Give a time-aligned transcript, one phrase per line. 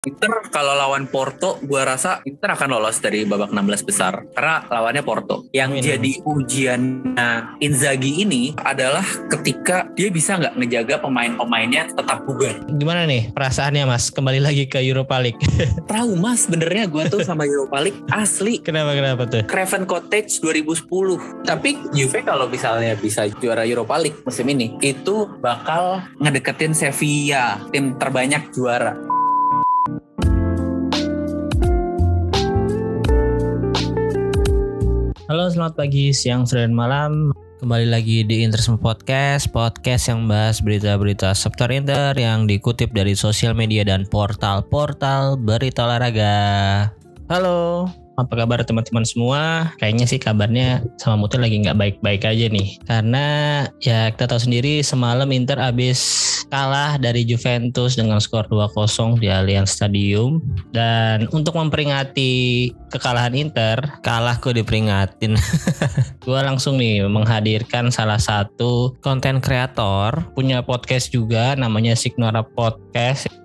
[0.00, 5.04] Inter kalau lawan Porto, gua rasa Inter akan lolos dari babak 16 besar karena lawannya
[5.04, 5.44] Porto.
[5.52, 5.84] Yang Amin.
[5.84, 7.28] jadi ujiannya
[7.60, 12.64] Inzaghi ini adalah ketika dia bisa nggak ngejaga pemain-pemainnya tetap bugar.
[12.80, 14.08] Gimana nih perasaannya Mas?
[14.08, 15.36] Kembali lagi ke Europa League.
[15.92, 18.56] Trauma sebenarnya gua tuh sama Europa League asli.
[18.56, 19.44] kenapa kenapa tuh?
[19.44, 21.44] Craven Cottage 2010.
[21.44, 28.00] Tapi Juve kalau misalnya bisa juara Europa League musim ini, itu bakal ngedeketin Sevilla, tim
[28.00, 29.19] terbanyak juara.
[35.30, 37.30] Halo, selamat pagi, siang, sore, dan malam.
[37.62, 43.54] Kembali lagi di Interisme Podcast, podcast yang bahas berita-berita seputar Inter yang dikutip dari sosial
[43.54, 46.34] media dan portal-portal berita olahraga.
[47.30, 47.86] Halo,
[48.22, 49.72] apa kabar teman-teman semua?
[49.80, 52.76] Kayaknya sih kabarnya sama Mutil lagi nggak baik-baik aja nih.
[52.84, 53.26] Karena
[53.80, 55.98] ya kita tahu sendiri semalam Inter habis
[56.50, 60.42] kalah dari Juventus dengan skor 2-0 di Allianz Stadium.
[60.74, 65.38] Dan untuk memperingati kekalahan Inter, kalah kok diperingatin.
[66.26, 73.39] Gua langsung nih menghadirkan salah satu konten kreator, punya podcast juga namanya Signora Podcast.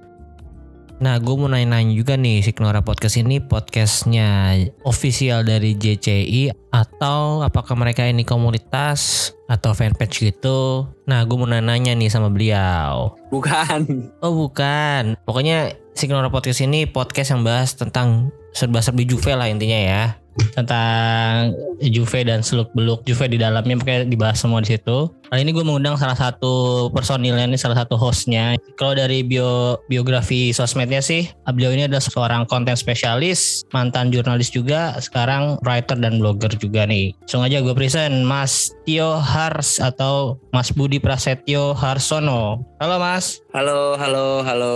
[0.96, 4.56] Nah, gue mau nanya-nanya juga nih, Signora Podcast ini podcastnya
[4.88, 10.88] official dari JCI atau apakah mereka ini komunitas atau fanpage gitu?
[11.04, 13.12] Nah, gue mau nanya-nanya nih sama beliau.
[13.28, 14.08] Bukan.
[14.24, 20.25] Oh bukan, pokoknya Signora Podcast ini podcast yang bahas tentang serba-serbi Juve lah intinya ya
[20.56, 25.12] tentang Juve dan seluk beluk Juve di dalamnya makanya dibahas semua di situ.
[25.26, 28.56] Kali ini gue mengundang salah satu personilnya ini salah satu hostnya.
[28.78, 34.94] Kalau dari bio biografi sosmednya sih, beliau ini adalah seorang konten spesialis, mantan jurnalis juga,
[35.02, 37.18] sekarang writer dan blogger juga nih.
[37.26, 42.62] Langsung aja gue present Mas Tio Hars atau Mas Budi Prasetyo Harsono.
[42.78, 43.42] Halo Mas.
[43.52, 44.76] Halo, halo, halo.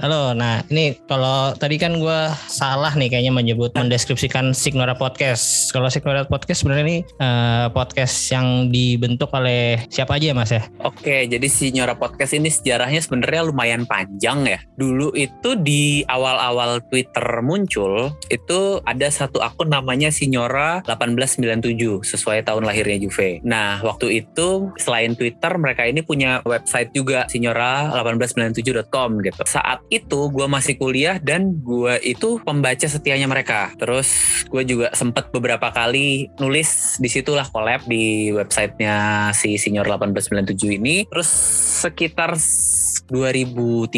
[0.00, 5.70] Halo, nah ini kalau tadi kan gue salah nih kayaknya menyebut mendeskripsikan Signora Podcast.
[5.70, 10.62] Kalau Signora Podcast sebenarnya ini eh, podcast yang dibentuk oleh siapa aja ya mas ya?
[10.82, 14.58] Oke, jadi si Nyora Podcast ini sejarahnya sebenarnya lumayan panjang ya.
[14.74, 22.64] Dulu itu di awal-awal Twitter muncul, itu ada satu akun namanya Sinyora 1897 sesuai tahun
[22.66, 23.44] lahirnya Juve.
[23.46, 29.42] Nah, waktu itu selain Twitter, mereka ini punya website juga sinyora1897.com gitu.
[29.46, 33.70] Saat itu gue masih kuliah dan gue itu pembaca setianya mereka.
[33.78, 34.08] Terus
[34.48, 41.06] gue juga sempet beberapa kali nulis di situlah collab di websitenya si Senior 1897 ini.
[41.06, 41.30] Terus
[41.86, 42.34] sekitar
[43.12, 43.92] 2013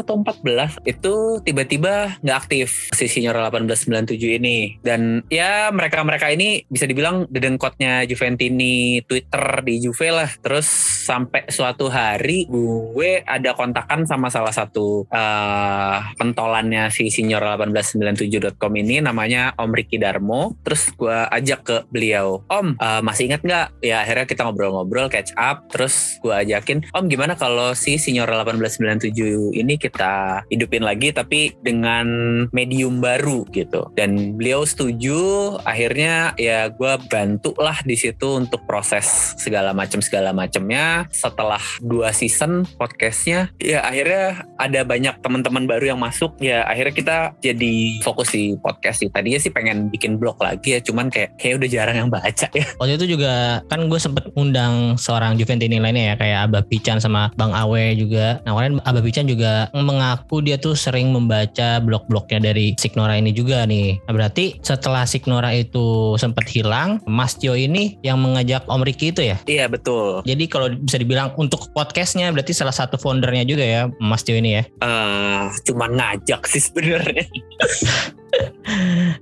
[0.00, 4.78] atau 14 itu tiba-tiba nggak aktif si Senior 1897 ini.
[4.80, 10.30] Dan ya mereka-mereka ini bisa dibilang dedengkotnya Juventini Twitter di Juve lah.
[10.40, 10.68] Terus
[11.06, 18.98] sampai suatu hari gue ada kontakan sama salah satu eh, pentolannya si Senior 1897.com ini
[18.98, 20.58] namanya Om Ricky Darmo.
[20.66, 23.66] Terus gue ajak ke beliau, Om eh, masih ingat nggak?
[23.86, 25.70] Ya akhirnya kita ngobrol-ngobrol, catch up.
[25.70, 32.06] Terus gue ajakin, Om gimana kalau si Senior 1897 ini kita hidupin lagi tapi dengan
[32.50, 33.92] medium baru gitu.
[33.94, 35.58] Dan beliau setuju.
[35.62, 40.95] Akhirnya ya gue bantu lah di situ untuk proses segala macam segala macamnya.
[41.12, 46.32] Setelah dua season podcastnya, ya akhirnya ada banyak teman-teman baru yang masuk.
[46.40, 49.12] Ya akhirnya kita jadi fokus di podcast sih.
[49.12, 52.66] Tadinya sih pengen bikin blog lagi ya, cuman kayak kayak udah jarang yang baca ya.
[52.80, 57.28] Waktu itu juga kan gue sempet undang seorang Juventini lainnya ya kayak Abah Pican sama
[57.36, 58.40] Bang Awe juga.
[58.46, 63.66] Nah kemarin Abah Pican juga mengaku dia tuh sering membaca blog-blognya dari Signora ini juga
[63.66, 63.98] nih.
[64.06, 69.22] Nah, berarti setelah Signora itu sempat hilang, Mas Tio ini yang mengajak Om Riki itu
[69.26, 69.36] ya?
[69.48, 70.22] Iya betul.
[70.22, 74.62] Jadi kalau bisa dibilang untuk podcastnya berarti salah satu foundernya juga ya Mas Tio ini
[74.62, 74.64] ya.
[74.86, 77.26] eh cuman ngajak sih sebenarnya.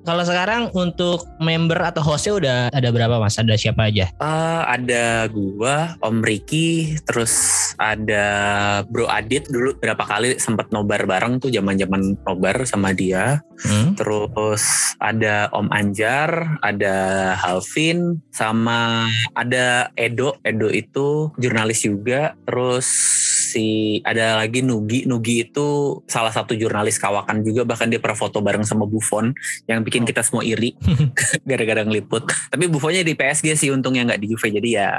[0.05, 3.37] Kalau sekarang untuk member atau hostnya udah ada berapa mas?
[3.41, 4.13] Ada siapa aja?
[4.13, 7.33] Eh, ada gua, Om Riki, terus
[7.81, 8.25] ada
[8.89, 13.41] Bro Adit dulu berapa kali sempat nobar bareng tuh zaman-zaman nobar sama dia.
[13.65, 13.95] Hmm?
[13.97, 16.97] Terus ada Om Anjar, ada
[17.39, 19.09] Halvin, sama
[19.39, 20.37] ada Edo.
[20.45, 22.35] Edo itu jurnalis juga.
[22.45, 22.89] Terus
[23.55, 23.65] si
[24.03, 25.07] ada lagi Nugi.
[25.07, 25.67] Nugi itu
[26.05, 27.63] salah satu jurnalis kawakan juga.
[27.65, 29.31] Bahkan dia pernah foto bareng sama Buffon
[29.65, 30.75] yang bikin kita semua iri
[31.49, 32.27] gara-gara ngeliput.
[32.51, 34.51] Tapi Buffonnya di PSG sih untungnya nggak di Juve.
[34.51, 34.91] Jadi ya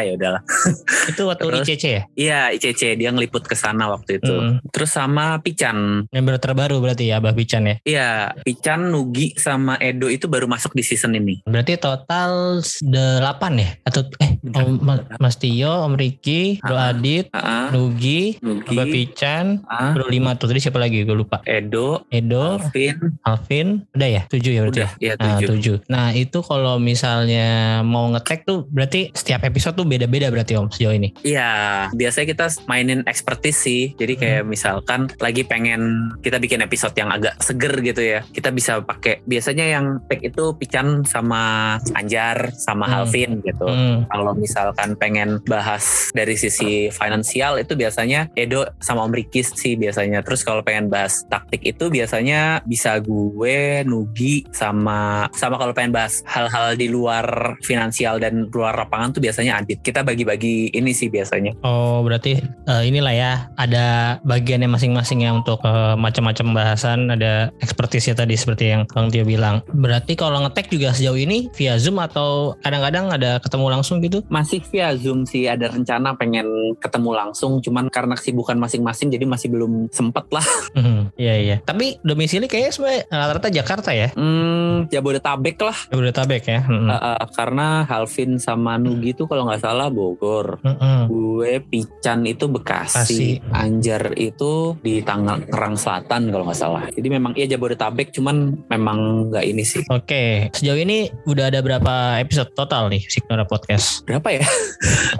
[0.00, 0.42] ya udahlah.
[1.10, 2.02] Itu waktu Terus- ICC ya?
[2.14, 4.32] Iya ICC dia ngeliput ke sana waktu itu.
[4.32, 4.62] Hmm.
[4.68, 6.06] Terus sama Pican.
[6.08, 7.76] Member terbaru berarti ya Abah Pican ya?
[7.82, 8.08] Iya,
[8.38, 11.42] Pican, Nugi sama Edo itu baru masuk di season ini.
[11.42, 13.18] Berarti total 8
[13.54, 13.70] ya?
[13.82, 16.90] Atau eh Om Ma- Mas Tio, Om Riki, Bro Ah.
[16.90, 21.16] Adit, Ah, Nugi, Nugi, Nugi, Mbak Pican, ah, baru lima tuh tadi siapa lagi gue
[21.18, 21.42] lupa.
[21.42, 25.10] Edo, Edo, Alvin, Alvin, udah ya tujuh ya berarti udah, ya.
[25.10, 25.48] ya Nah, tujuh.
[25.58, 25.76] tujuh.
[25.90, 27.46] Nah itu kalau misalnya
[27.82, 31.10] mau ngetek tuh berarti setiap episode tuh beda-beda berarti om sejauh ini.
[31.26, 31.50] Iya,
[31.90, 33.82] biasanya kita mainin expertise sih.
[33.98, 38.22] Jadi kayak misalkan lagi pengen kita bikin episode yang agak seger gitu ya.
[38.30, 42.94] Kita bisa pakai biasanya yang tag itu Pican sama Anjar sama Hmm.
[42.94, 43.66] Halvin gitu.
[43.66, 44.06] Hmm.
[44.06, 47.87] Kalau misalkan pengen bahas dari sisi finansial itu biasanya
[48.36, 50.20] Edo sama Om Rikis sih biasanya.
[50.20, 56.20] Terus kalau pengen bahas taktik itu biasanya bisa gue, Nugi sama sama kalau pengen bahas
[56.28, 59.80] hal-hal di luar finansial dan luar lapangan tuh biasanya Adit.
[59.80, 61.56] Kita bagi-bagi ini sih biasanya.
[61.64, 68.18] Oh berarti eh, inilah ya ada bagiannya masing-masing ya untuk eh, macam-macam bahasan ada ekspertisnya
[68.18, 69.60] tadi seperti yang Bang Tio bilang.
[69.70, 74.22] Berarti kalau ngetek juga sejauh ini via Zoom atau kadang-kadang ada ketemu langsung gitu?
[74.28, 79.54] Masih via Zoom sih ada rencana pengen ketemu langsung cuman karena kesibukan masing-masing jadi masih
[79.54, 80.42] belum sempet lah.
[80.74, 81.56] Hmm, Iya iya.
[81.62, 84.10] Tapi domisili kayaknya sebenarnya rata-rata Jakarta ya.
[84.18, 85.78] Hmm, Jabodetabek lah.
[85.94, 86.60] Jabodetabek ya.
[86.66, 86.90] Hmm.
[86.90, 90.58] Uh, uh, karena Halvin sama Nugi tuh kalau nggak salah Bogor.
[90.66, 91.06] Hmm.
[91.06, 93.38] Gue Pican itu Bekasi.
[93.38, 96.90] Bekasi, Anjar itu di Tangerang Selatan kalau nggak salah.
[96.90, 99.86] Jadi memang iya Jabodetabek, cuman memang nggak ini sih.
[99.86, 104.02] Oke, sejauh ini udah ada berapa episode total nih Signora Podcast?
[104.02, 104.42] Berapa ya?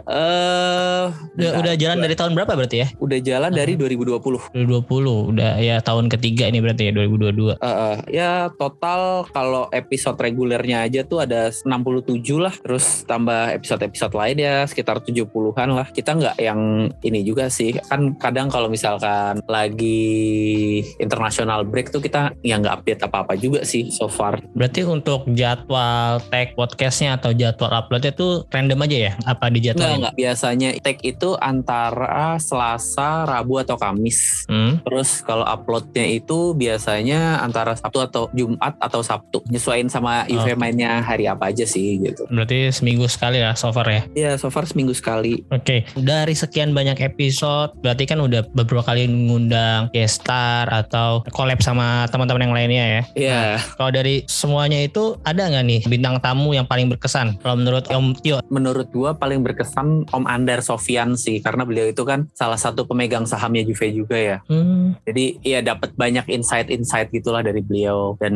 [0.08, 1.04] Eh,
[1.36, 1.60] Udah, bentar.
[1.60, 2.88] udah jalan dari tahun berapa berarti ya?
[3.02, 4.52] udah jalan dari 2020.
[4.52, 7.56] 2020, udah ya tahun ketiga ini berarti ya 2022.
[7.56, 12.52] Eh, eh, ya total kalau episode regulernya aja tuh ada 67 lah.
[12.60, 15.86] Terus tambah episode-episode lain ya sekitar 70-an lah.
[15.88, 17.72] Kita nggak yang ini juga sih.
[17.88, 23.88] Kan kadang kalau misalkan lagi international break tuh kita ya nggak update apa-apa juga sih
[23.88, 24.38] so far.
[24.52, 29.12] Berarti untuk jadwal tag podcastnya atau jadwal uploadnya tuh random aja ya?
[29.24, 30.14] Apa di Nggak, nggak.
[30.16, 34.44] Biasanya tag itu antara Selasa, Rabu, atau Kamis.
[34.44, 34.84] Hmm.
[34.84, 39.40] Terus kalau uploadnya itu biasanya antara Sabtu atau Jumat atau Sabtu.
[39.48, 42.28] Nyesuaiin sama event mainnya hari apa aja sih gitu.
[42.28, 44.02] Berarti seminggu sekali lah so far ya.
[44.12, 45.48] Ya so far seminggu sekali.
[45.48, 51.62] Oke, dari sekian banyak episode, berarti kan udah beberapa kali ngundang guest star atau collab
[51.62, 53.02] sama teman-teman yang lainnya ya.
[53.14, 53.42] Iya.
[53.78, 57.38] Kalau dari semuanya itu ada nggak nih bintang tamu yang paling berkesan?
[57.38, 62.02] Kalau menurut Om Tio, Menurut gua paling berkesan Om Andar Sofian sih karena beliau itu
[62.02, 64.38] kan salah satu pemegang sahamnya Juve juga ya.
[64.46, 68.34] hmm, Jadi ya dapat banyak insight-insight gitulah dari beliau dan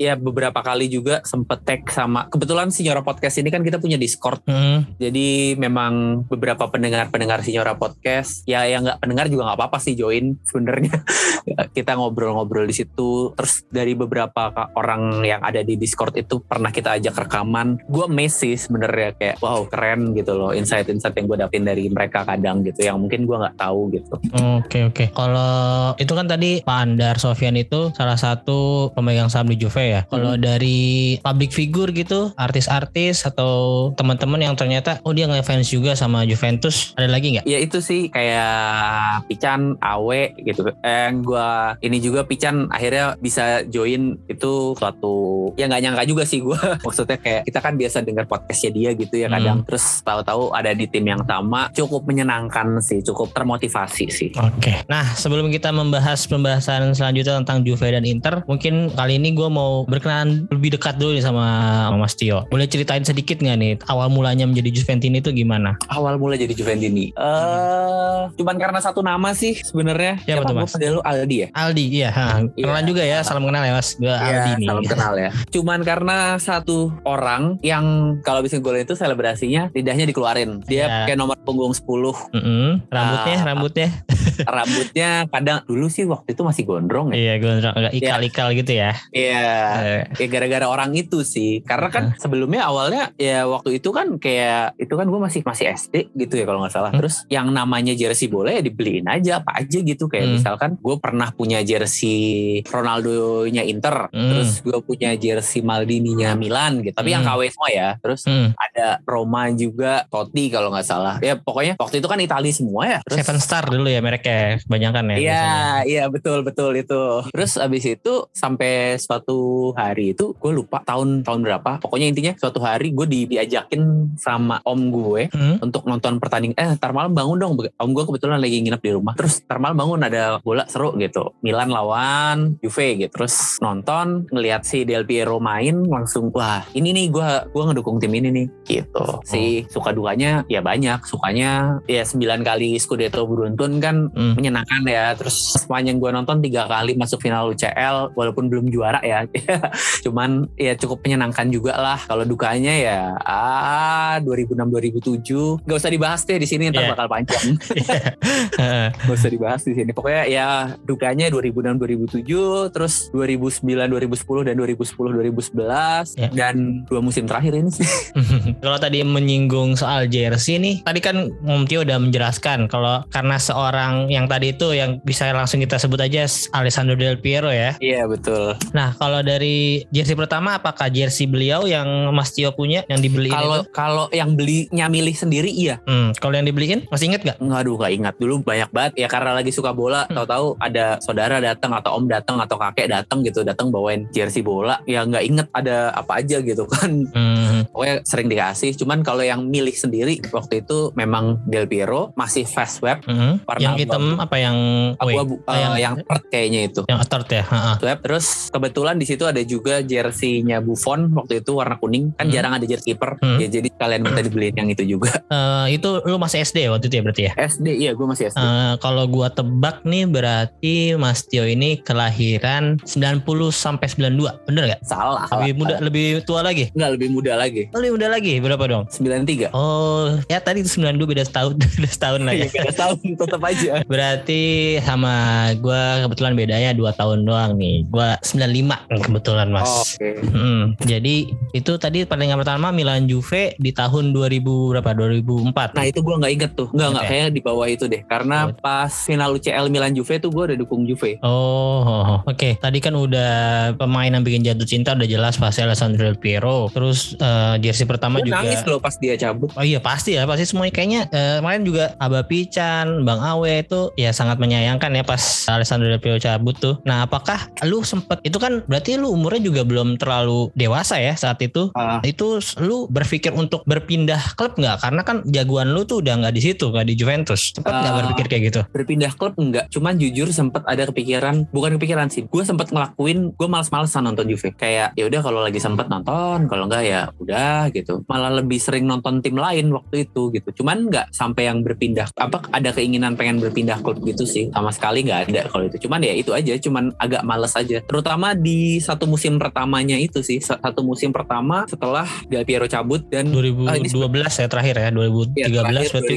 [0.00, 4.42] ya beberapa kali juga sempet tag sama kebetulan Signora Podcast ini kan kita punya Discord.
[4.46, 9.94] hmm, Jadi memang beberapa pendengar-pendengar Signora Podcast ya yang nggak pendengar juga nggak apa-apa sih
[9.94, 11.02] join sebenarnya.
[11.76, 13.34] kita ngobrol-ngobrol di situ.
[13.36, 17.78] Terus dari beberapa orang yang ada di Discord itu pernah kita ajak rekaman.
[17.86, 22.24] Gue amazed sih sebenarnya kayak wow keren gitu loh insight-insight yang gue dapetin dari mereka
[22.24, 24.14] kadang gitu yang mungkin gue nggak tahu gitu.
[24.56, 25.04] Oke oke.
[25.12, 30.00] Kalau itu kan tadi Pak Andar Sofian itu salah satu pemegang saham di Juve ya.
[30.08, 36.24] Kalau dari public figure gitu, artis-artis atau teman-teman yang ternyata oh dia ngefans juga sama
[36.24, 37.44] Juventus, ada lagi nggak?
[37.44, 40.64] Ya itu sih kayak Pican, Awe gitu.
[40.80, 41.50] Eh gue
[41.84, 46.56] ini juga Pican akhirnya bisa join itu suatu ya nggak nyangka juga sih gue.
[46.88, 49.60] Maksudnya kayak kita kan biasa dengar podcastnya dia gitu ya kadang.
[49.68, 54.30] Terus tahu-tahu ada di tim yang sama cukup menyenangkan sih, cukup termotivasi sih.
[54.34, 54.82] Oke.
[54.86, 59.84] Nah, sebelum kita membahas pembahasan selanjutnya tentang Juve dan Inter, mungkin kali ini gue mau
[59.84, 61.44] berkenalan lebih dekat dulu nih sama
[61.92, 62.46] Mas Tio.
[62.48, 65.74] Boleh ceritain sedikit nggak nih awal mulanya menjadi Juventini itu gimana?
[65.88, 67.12] Awal mulai jadi Juventini.
[67.12, 70.22] Eh, cuman karena satu nama sih sebenarnya.
[70.22, 70.74] Siapa tuh, Gua Mas?
[70.78, 71.48] lu Aldi ya?
[71.52, 72.08] Aldi, iya.
[72.10, 72.88] Ha, kenalan Iya.
[72.88, 73.88] juga ya, salam kenal ya Mas.
[73.94, 74.68] Gue Aldi nih.
[74.68, 75.30] salam kenal ya.
[75.54, 77.84] Cuman karena satu orang yang
[78.20, 80.60] kalau bisa golin itu selebrasinya lidahnya dikeluarin.
[80.64, 80.88] Dia Iya.
[81.04, 82.14] pakai nomor punggung 10.
[82.32, 82.84] Mm-mm.
[82.92, 83.46] Rambutnya, Ah.
[83.48, 83.88] rambutnya.
[84.56, 87.16] Rambutnya kadang dulu sih waktu itu masih gondrong ya.
[87.16, 88.92] Iya, gondrong agak ikal-ikal gitu ya.
[89.10, 89.48] Iya.
[89.80, 91.60] Eh, Ya gara-gara orang itu sih.
[91.62, 96.12] Karena kan sebelumnya awalnya ya waktu itu kan kayak itu kan gue masih masih SD
[96.14, 96.90] gitu ya kalau nggak salah.
[96.90, 97.00] Hmm.
[97.00, 100.34] Terus yang namanya jersey bola ya dibeliin aja apa aja gitu kayak Hmm.
[100.36, 104.30] misalkan gue pernah punya jersey Ronaldo-nya Inter, Hmm.
[104.30, 106.92] terus gue punya jersey Maldini-nya Milan gitu.
[106.92, 107.32] Tapi yang Hmm.
[107.32, 107.88] KW semua ya.
[107.98, 108.52] Terus hmm.
[108.52, 111.16] ada Roma juga, Totti kalau nggak salah.
[111.18, 112.98] Ya pokoknya waktu itu kan Italia semua ya.
[113.06, 115.16] Terus Seven Star dulu ya mereknya kebanyakan ya.
[115.16, 115.76] Iya, biasanya.
[115.88, 117.02] iya betul betul itu.
[117.30, 121.80] Terus abis itu sampai suatu hari itu gue lupa tahun tahun berapa.
[121.80, 125.56] Pokoknya intinya suatu hari gue di, diajakin sama om gue Hmm?
[125.60, 126.56] untuk nonton pertandingan.
[126.58, 127.52] Eh, ntar malam bangun dong.
[127.56, 129.14] Om gue kebetulan lagi nginep di rumah.
[129.14, 131.32] Terus ntar malam bangun ada bola seru gitu.
[131.40, 133.12] Milan lawan Juve gitu.
[133.12, 138.12] Terus nonton ngelihat si Del Piero main langsung wah ini nih gue gua ngedukung tim
[138.12, 139.20] ini nih gitu.
[139.24, 141.04] Si suka dukanya ya banyak.
[141.04, 144.34] Sukanya ya 9 kali Scudetto beruntun kan Hmm.
[144.34, 145.12] menyenangkan ya.
[145.12, 149.24] Terus sepanjang gue nonton tiga kali masuk final UCL walaupun belum juara ya.
[150.04, 151.98] Cuman ya cukup menyenangkan juga lah.
[151.98, 156.90] Kalau dukanya ya ah 2006 2007 gak usah dibahas deh di sini ntar Iya.
[156.90, 157.46] bakal panjang.
[158.60, 158.86] Heeh.
[158.92, 159.90] gak usah dibahas di sini.
[159.90, 160.46] Pokoknya ya
[160.82, 166.28] dukanya 2006 2007 terus 2009 2010 dan 2010 2011 Ya.
[166.30, 167.86] dan dua musim terakhir ini sih.
[168.64, 174.06] kalau tadi menyinggung soal jersey nih, tadi kan Om Tio udah menjelaskan kalau karena seorang
[174.06, 177.74] yang tadi itu yang bisa langsung kita sebut aja Alessandro Del Piero ya.
[177.78, 178.54] Iya betul.
[178.70, 183.58] Nah, kalau dari jersey pertama apakah jersey beliau yang Mas Tio punya yang dibeliin Kalau
[183.58, 183.70] itu?
[183.72, 185.78] kalau yang belinya milih sendiri iya.
[185.84, 187.36] Hmm, kalau yang dibeliin masih inget gak?
[187.38, 190.18] Aduh gak ingat dulu banyak banget ya karena lagi suka bola Hmm.
[190.18, 194.82] tahu-tahu ada saudara datang atau om datang atau kakek datang gitu datang bawain jersey bola
[194.84, 199.44] ya nggak inget ada apa aja gitu kan Hmm, pokoknya sering dikasih cuman kalau yang
[199.44, 203.42] milih sendiri waktu itu memang Del Piero masih fast web hmm.
[203.42, 204.56] Warna Yang hitam apa yang
[204.96, 207.42] abu-abu Oh, eh, yang- yang third kayaknya itu Yang attard ya?
[207.44, 207.72] Ha-ha.
[207.78, 212.32] Web terus kebetulan di situ ada juga jersey-nya Buffon waktu itu warna kuning kan Hmm.
[212.32, 213.36] jarang ada jersey kiper Hmm.
[213.36, 216.94] ya jadi kalian minta dibeliin yang itu juga Eh, itu lu masih SD waktu itu
[216.94, 217.32] ya berarti ya?
[217.36, 222.76] SD iya gue masih SD Eh, kalau gua tebak nih berarti Mas Tio ini kelahiran
[222.82, 224.80] 90 sampai 92, bener gak?
[224.82, 226.68] salah Lebih muda, lebih tua lagi?
[226.72, 228.84] nggak lebih muda lagi Oh, lebih muda lagi, berapa dong?
[228.88, 232.40] 93 Oh, ya tadi itu 92 beda setahun, beda setahun lah ya.
[232.42, 233.72] Iya, beda tahun tetap aja.
[233.84, 234.42] Berarti
[234.80, 235.14] sama
[235.58, 237.84] gua kebetulan bedanya 2 tahun doang nih.
[237.86, 239.70] Gua 95 kebetulan Mas.
[239.94, 240.10] Oke.
[240.24, 241.14] Hmm, jadi
[241.52, 244.40] itu tadi pertandingan pertama Milan Juve di tahun 2000
[244.72, 244.90] berapa?
[244.92, 245.74] 2004.
[245.74, 247.12] Nah itu gue nggak inget tuh, nggak nggak Oke.
[247.12, 248.02] kayak di bawah itu deh.
[248.04, 248.54] Karena Oh.
[248.54, 251.20] pas final UCL Milan Juve tuh gue udah dukung Juve.
[251.22, 252.56] Oh, oke.
[252.56, 253.32] Tadi kan udah
[253.74, 256.68] pemain yang bikin jatuh cinta udah jelas pasti Alessandro Del Piero.
[256.68, 258.40] Terus eh, jersey pertama Gue juga.
[258.40, 259.50] nangis loh pas dia cabut.
[259.52, 263.90] Oh iya pasti ya pasti semuanya kayaknya eh, kemarin juga Aba Pican, Bang Awe itu
[263.94, 266.74] ya sangat menyayangkan ya pas Alessandro Del Piero cabut tuh.
[266.82, 271.38] Nah apakah lu sempet itu kan berarti lu umurnya juga belum terlalu dewasa ya saat
[271.38, 271.70] itu?
[271.72, 274.80] Ah, Itu lu berpikir untuk berpindah klub nggak?
[274.80, 277.52] Karena kan jagoan lu tuh udah nggak di situ nggak di Juventus.
[277.52, 277.98] Sempet nggak Ah.
[278.02, 278.60] berpikir kayak gitu?
[278.72, 282.24] berpindah klub enggak, cuman jujur sempet ada kepikiran, bukan kepikiran sih.
[282.24, 284.52] Gue sempet ngelakuin, gue males-malesan nonton Juve.
[284.52, 288.02] Kayak ya udah kalau lagi sempet nonton, kalau enggak ya udah gitu.
[288.06, 290.62] Malah lebih sering nonton tim lain waktu itu gitu.
[290.62, 292.08] Cuman nggak sampai yang berpindah.
[292.16, 294.52] Apa ada keinginan pengen berpindah klub gitu sih?
[294.52, 295.88] Sama sekali nggak ada kalau itu.
[295.88, 297.80] Cuman ya itu aja, cuman agak males aja.
[297.84, 303.32] Terutama di satu musim pertamanya itu sih, satu musim pertama setelah Del Piero cabut dan
[303.32, 303.88] 2012
[304.28, 306.16] ya terakhir ya 2013 Ya, terakhir berarti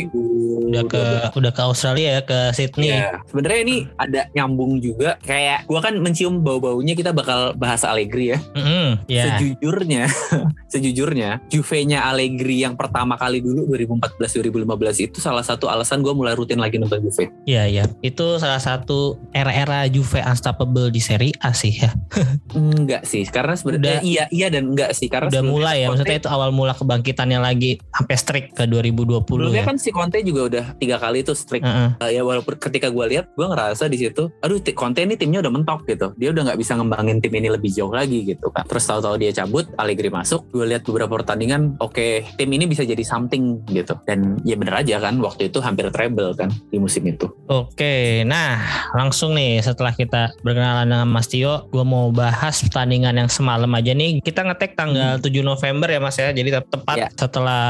[0.65, 1.39] udah ke 2012.
[1.39, 2.89] udah ke Australia ya ke Sydney.
[2.91, 5.15] Iya, sebenarnya ini ada nyambung juga.
[5.23, 8.39] Kayak gua kan mencium bau-baunya kita bakal bahas Allegri ya.
[8.57, 9.23] Mm-mm, ya.
[9.37, 10.03] Sejujurnya,
[10.73, 16.57] sejujurnya Juve-nya Allegri yang pertama kali dulu 2014-2015 itu salah satu alasan gua mulai rutin
[16.57, 17.29] lagi nonton Juve.
[17.45, 17.83] Iya iya.
[18.01, 21.93] Itu salah satu era-era Juve unstoppable di Serie A sih ya.
[22.57, 25.91] Enggak sih, karena sebenarnya Udah- iya iya dan enggak sih karena Udah mulai ya.
[25.91, 29.67] Conte- Maksudnya itu awal mula kebangkitannya lagi sampai strict ke 2020 Sebelumnya ya.
[29.67, 31.89] kan si Conte juga udah tiga kali itu strict Heeh.
[31.99, 35.51] Uh, ya walaupun ketika gue lihat gue ngerasa di situ aduh Conte ini timnya udah
[35.51, 38.87] mentok gitu dia udah nggak bisa ngembangin tim ini lebih jauh lagi gitu kan terus
[38.87, 43.59] tahu-tahu dia cabut Allegri masuk gue lihat beberapa pertandingan oke tim ini bisa jadi something
[43.67, 48.23] gitu dan ya bener aja kan waktu itu hampir treble kan di musim itu Oke,
[48.23, 48.57] nah
[48.91, 53.91] langsung nih setelah kita berkenalan dengan Mas Tio, gue mau bahas pertandingan yang semalam aja
[53.91, 54.17] nih.
[54.19, 57.07] Kita ngetek tanggal 7 November ya Mas ya, jadi te- tepat Ya.
[57.11, 57.65] setelah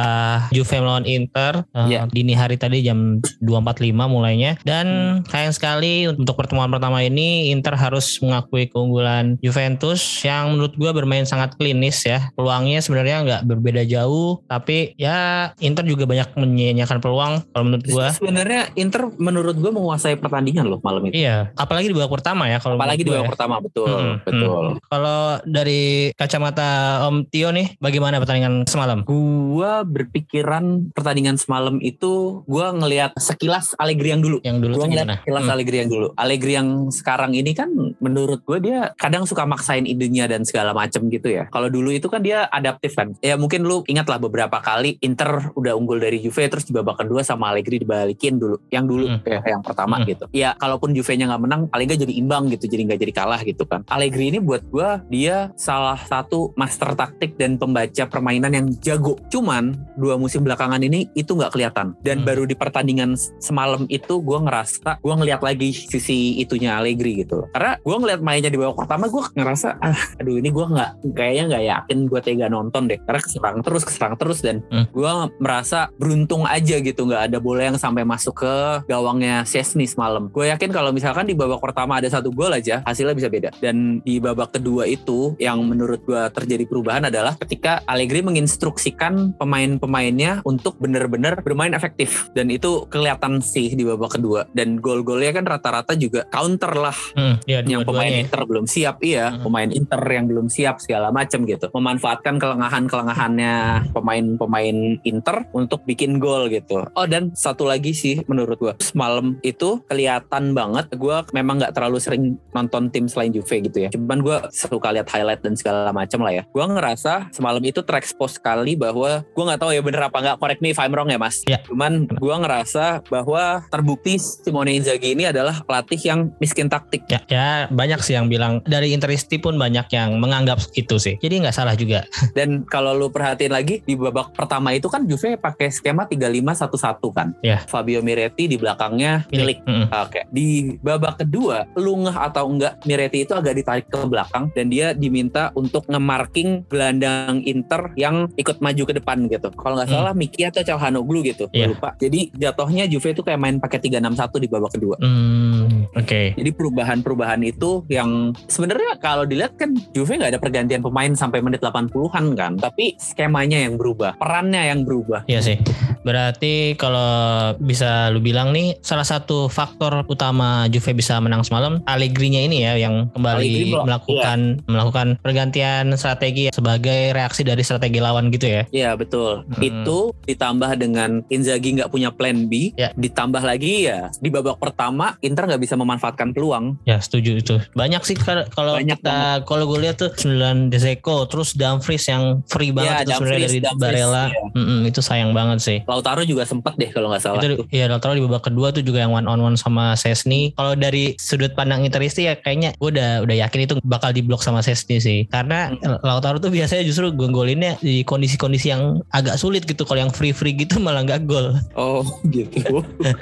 [0.50, 2.02] Juve melawan Inter eh, Ya.
[2.08, 4.56] dini hari tadi jam 2.45 mulainya.
[4.62, 10.92] Dan sayang sekali untuk pertemuan pertama ini Inter harus mengakui keunggulan Juventus yang menurut gue
[10.92, 12.32] bermain sangat klinis ya.
[12.34, 17.95] Peluangnya sebenarnya nggak berbeda jauh, tapi ya Inter juga banyak menyia-nyiakan peluang kalau menurut gue.
[18.12, 22.58] Sebenarnya Inter menurut gue menguasai pertandingan loh malam itu Iya, apalagi di babak pertama ya
[22.58, 23.32] kalau apalagi di babak gue ya.
[23.32, 26.70] pertama betul Hmm, betul Kalau dari kacamata
[27.04, 29.06] Om Tio nih, bagaimana pertandingan semalam?
[29.06, 35.08] gua berpikiran pertandingan semalam itu gua ngelihat sekilas Allegri yang dulu Yang dulu gue ngeliat
[35.08, 35.24] gimana?
[35.24, 35.54] kelas Hmm.
[35.54, 36.08] Allegri yang dulu.
[36.16, 41.06] Allegri yang sekarang ini kan menurut gue dia kadang suka maksain idenya dan segala macem
[41.08, 41.46] gitu ya.
[41.48, 43.14] Kalau dulu itu kan dia adaptif kan.
[43.20, 47.00] Ya mungkin lu ingat lah beberapa kali Inter udah unggul dari Juve terus di babak
[47.00, 48.58] kedua sama Allegri dibalikin dulu.
[48.68, 49.22] Yang dulu Hmm.
[49.24, 50.08] ya, yang pertama Hmm.
[50.08, 50.26] gitu.
[50.32, 52.66] Ya kalaupun Juve-nya nggak menang paling nggak jadi imbang gitu.
[52.66, 53.86] Jadi nggak jadi kalah gitu kan.
[53.88, 59.16] Allegri ini buat gue dia salah satu master taktik dan pembaca permainan yang jago.
[59.30, 61.94] Cuman dua musim belakangan ini itu nggak kelihatan.
[62.02, 62.26] Dan Hmm.
[62.26, 67.76] baru di pertandingan semalam itu gue ngerasa gue ngeliat lagi sisi itunya Allegri gitu karena
[67.78, 71.64] gue ngeliat mainnya di babak pertama gue ngerasa ah aduh ini gue nggak kayaknya nggak
[71.68, 74.88] yakin gue tega nonton deh karena keserang terus keserang terus dan Hmm.
[74.88, 78.56] gue merasa beruntung aja gitu nggak ada bola yang sampai masuk ke
[78.90, 80.32] gawangnya Chesney semalam.
[80.32, 83.50] Gue yakin kalau misalkan di babak pertama ada satu gol aja, hasilnya bisa beda.
[83.62, 90.42] Dan di babak kedua itu yang menurut gue terjadi perubahan adalah ketika Allegri menginstruksikan pemain-pemainnya
[90.48, 92.30] untuk benar-benar bermain efektif.
[92.34, 94.48] Dan itu kelihatan sih di babak kedua.
[94.52, 96.98] Dan gol-golnya kan rata-rata juga counter lah.
[97.16, 98.28] Hmm, ya, yang pemain dua-duanya.
[98.28, 99.26] Inter belum siap, iya.
[99.32, 99.44] Hmm.
[99.48, 101.72] Pemain Inter yang belum siap segala macam gitu.
[101.72, 103.56] Memanfaatkan kelengahan-kelengahannya
[103.96, 106.84] pemain-pemain Inter untuk bikin gol gitu.
[106.92, 110.92] Oh dan satu lagi sih menurut gua semalam itu kelihatan banget.
[111.00, 113.90] Gua memang nggak terlalu sering nonton tim selain Juve gitu ya.
[113.96, 116.44] Cuman gua suka lihat highlight dan segala macam lah ya.
[116.52, 120.38] Gua ngerasa semalam itu terekspos sekali bahwa gua nggak tahu ya bener apa nggak.
[120.44, 121.46] Correct me if I'm wrong ya mas.
[121.48, 121.64] Ya.
[121.64, 127.06] Cuman gua ngerasa bahwa terbukti Simone Inzaghi ini adalah pelatih yang miskin taktik.
[127.08, 131.16] Ya, ya banyak sih yang bilang dari Interisti pun banyak yang menganggap itu sih.
[131.22, 132.04] Jadi nggak salah juga.
[132.38, 137.28] Dan kalau lu perhatiin lagi di babak pertama itu kan Juve pakai skema 35-1-1 kan.
[137.46, 137.62] Ya.
[137.62, 139.62] Fabio Miretti di belakangnya Milik.
[139.62, 139.94] Mm-mm.
[139.94, 140.26] Oke.
[140.28, 144.92] Di babak kedua, lu ngeh atau enggak Miretti itu agak ditarik ke belakang dan dia
[144.92, 149.54] diminta untuk nge-marking gelandang Inter yang ikut maju ke depan gitu.
[149.54, 149.98] Kalau nggak Hmm.
[150.02, 151.46] salah Miki atau Calhanoglu gitu.
[151.54, 151.70] Iya.
[151.70, 151.94] lupa.
[151.96, 154.96] Jadi jatuhnya Juve itu kayak main pakai 3-6-1 di babak kedua.
[154.98, 156.34] Hmm, Oke.
[156.34, 161.60] Jadi perubahan-perubahan itu yang sebenarnya kalau dilihat kan Juve nggak ada pergantian pemain sampai menit
[161.60, 162.54] 80-an kan.
[162.56, 165.26] Tapi skemanya yang berubah, perannya yang berubah.
[165.26, 165.58] Iya sih.
[166.02, 172.42] Berarti kalau bisa lu bilang nih salah satu faktor utama Juve bisa menang semalam Allegri-nya
[172.44, 178.30] ini ya yang kembali Allegri melak- melakukan melakukan pergantian strategi sebagai reaksi dari strategi lawan
[178.30, 178.62] gitu ya.
[178.70, 179.44] Iya betul.
[179.48, 179.62] Hmm.
[179.64, 182.76] Itu ditambah dengan Inzaghi nggak punya plan B.
[182.76, 182.92] Ya.
[182.96, 186.78] Ditambah lagi ya di babak pertama Inter nggak bisa memanfaatkan peluang.
[186.84, 187.56] Ya setuju itu.
[187.74, 192.72] Banyak sih kalau Banyak kita kalau gue lihat tuh 9 Dzeko terus Dumfries yang free
[192.72, 194.24] banget itu sebenarnya dari Dumfries, Barella.
[194.30, 194.42] iya.
[194.56, 195.78] Mm-mm, itu sayang banget sih.
[195.90, 197.42] Lautaro juga sempet deh kalau nggak salah.
[197.42, 200.54] itu ya Lautaro di babak kedua tuh juga yang one on one sama Sesni.
[200.54, 204.62] Kalau dari sudut pandang Interisti ya kayaknya gue udah udah yakin itu bakal diblok sama
[204.62, 205.26] Sesni sih.
[205.26, 205.98] Karena Hmm.
[206.00, 209.82] Lautaro tuh biasanya justru gol-golinnya di kondisi-kondisi yang agak sulit gitu.
[209.82, 211.58] Kalau yang free-free gitu malah nggak gol.
[211.74, 212.86] Oh gitu.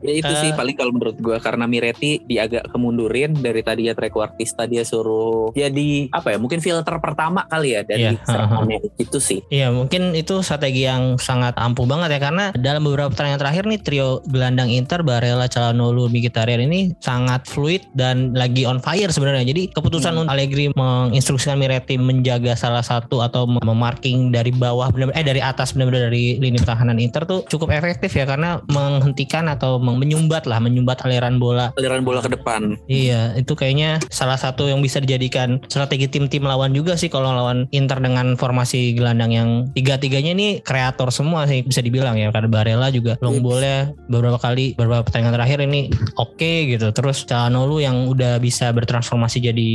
[0.00, 0.54] ya itu sih Eh.
[0.54, 5.50] paling kalau menurut gua karena Miretti dia agak kemundurin dari tadi ya trequartista dia suruh
[5.50, 9.40] jadi apa ya mungkin filter pertama kali ya dari Iya, serangannya itu sih.
[9.48, 13.80] Iya mungkin itu strategi yang sangat ampuh banget ya karena dalam beberapa pertandingan terakhir nih
[13.82, 19.46] trio gelandang Inter Barella, Calhanoglu, Mkhitaryan ini sangat fluid dan lagi on fire sebenarnya.
[19.46, 20.32] Jadi keputusan Hmm.
[20.32, 26.12] Allegri menginstruksikan Miretti menjaga salah satu atau memarking dari bawah benar eh dari atas benar-benar
[26.12, 31.40] dari lini pertahanan Inter tuh cukup efektif ya karena menghentikan atau menyumbat lah menyumbat aliran
[31.40, 32.76] bola Aliran bola ke depan.
[32.86, 37.64] Iya, itu kayaknya salah satu yang bisa dijadikan strategi tim-tim lawan juga sih kalau lawan
[37.72, 42.28] Inter dengan formasi gelandang yang tiga-tiganya ini kreator semua sih bisa dibilang ya.
[42.28, 46.92] Karena Barella juga long ball-nya beberapa kali beberapa pertandingan terakhir ini oke gitu.
[46.92, 49.70] Terus Calhanoglu yang udah bisa bertransformasi jadi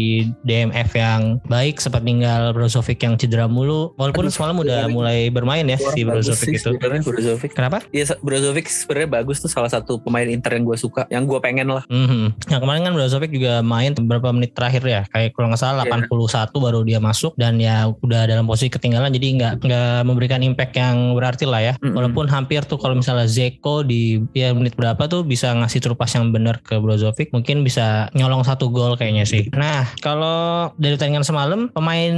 [0.45, 3.93] DMF yang baik sempat tinggal Brozovic yang cedera mulu.
[3.97, 4.95] Walaupun Aduh, semalam udah Brozovic.
[4.95, 6.69] mulai bermain ya si Bagus Brozovic itu.
[6.77, 7.51] Brozovic.
[7.53, 7.77] Kenapa?
[7.91, 11.69] Ya Brozovic sebenarnya bagus tuh salah satu pemain Inter yang gue suka, yang gue pengen
[11.69, 11.83] lah.
[11.91, 12.47] Mhm.
[12.49, 16.07] Nah kemarin kan Brozovic juga main beberapa menit terakhir ya, kayak kalau nggak salah Iya.
[16.07, 20.73] 81 baru dia masuk dan ya udah dalam posisi ketinggalan jadi nggak nggak memberikan impact
[20.77, 21.73] yang berarti lah ya.
[21.79, 21.95] Mm-mm.
[21.97, 26.31] Walaupun hampir tuh kalau misalnya Zeko di ya menit berapa tuh bisa ngasih trupas yang
[26.31, 29.47] benar ke Brozovic, mungkin bisa nyolong satu gol kayaknya sih.
[29.55, 32.15] Nah kalau dari pertandingan semalam pemain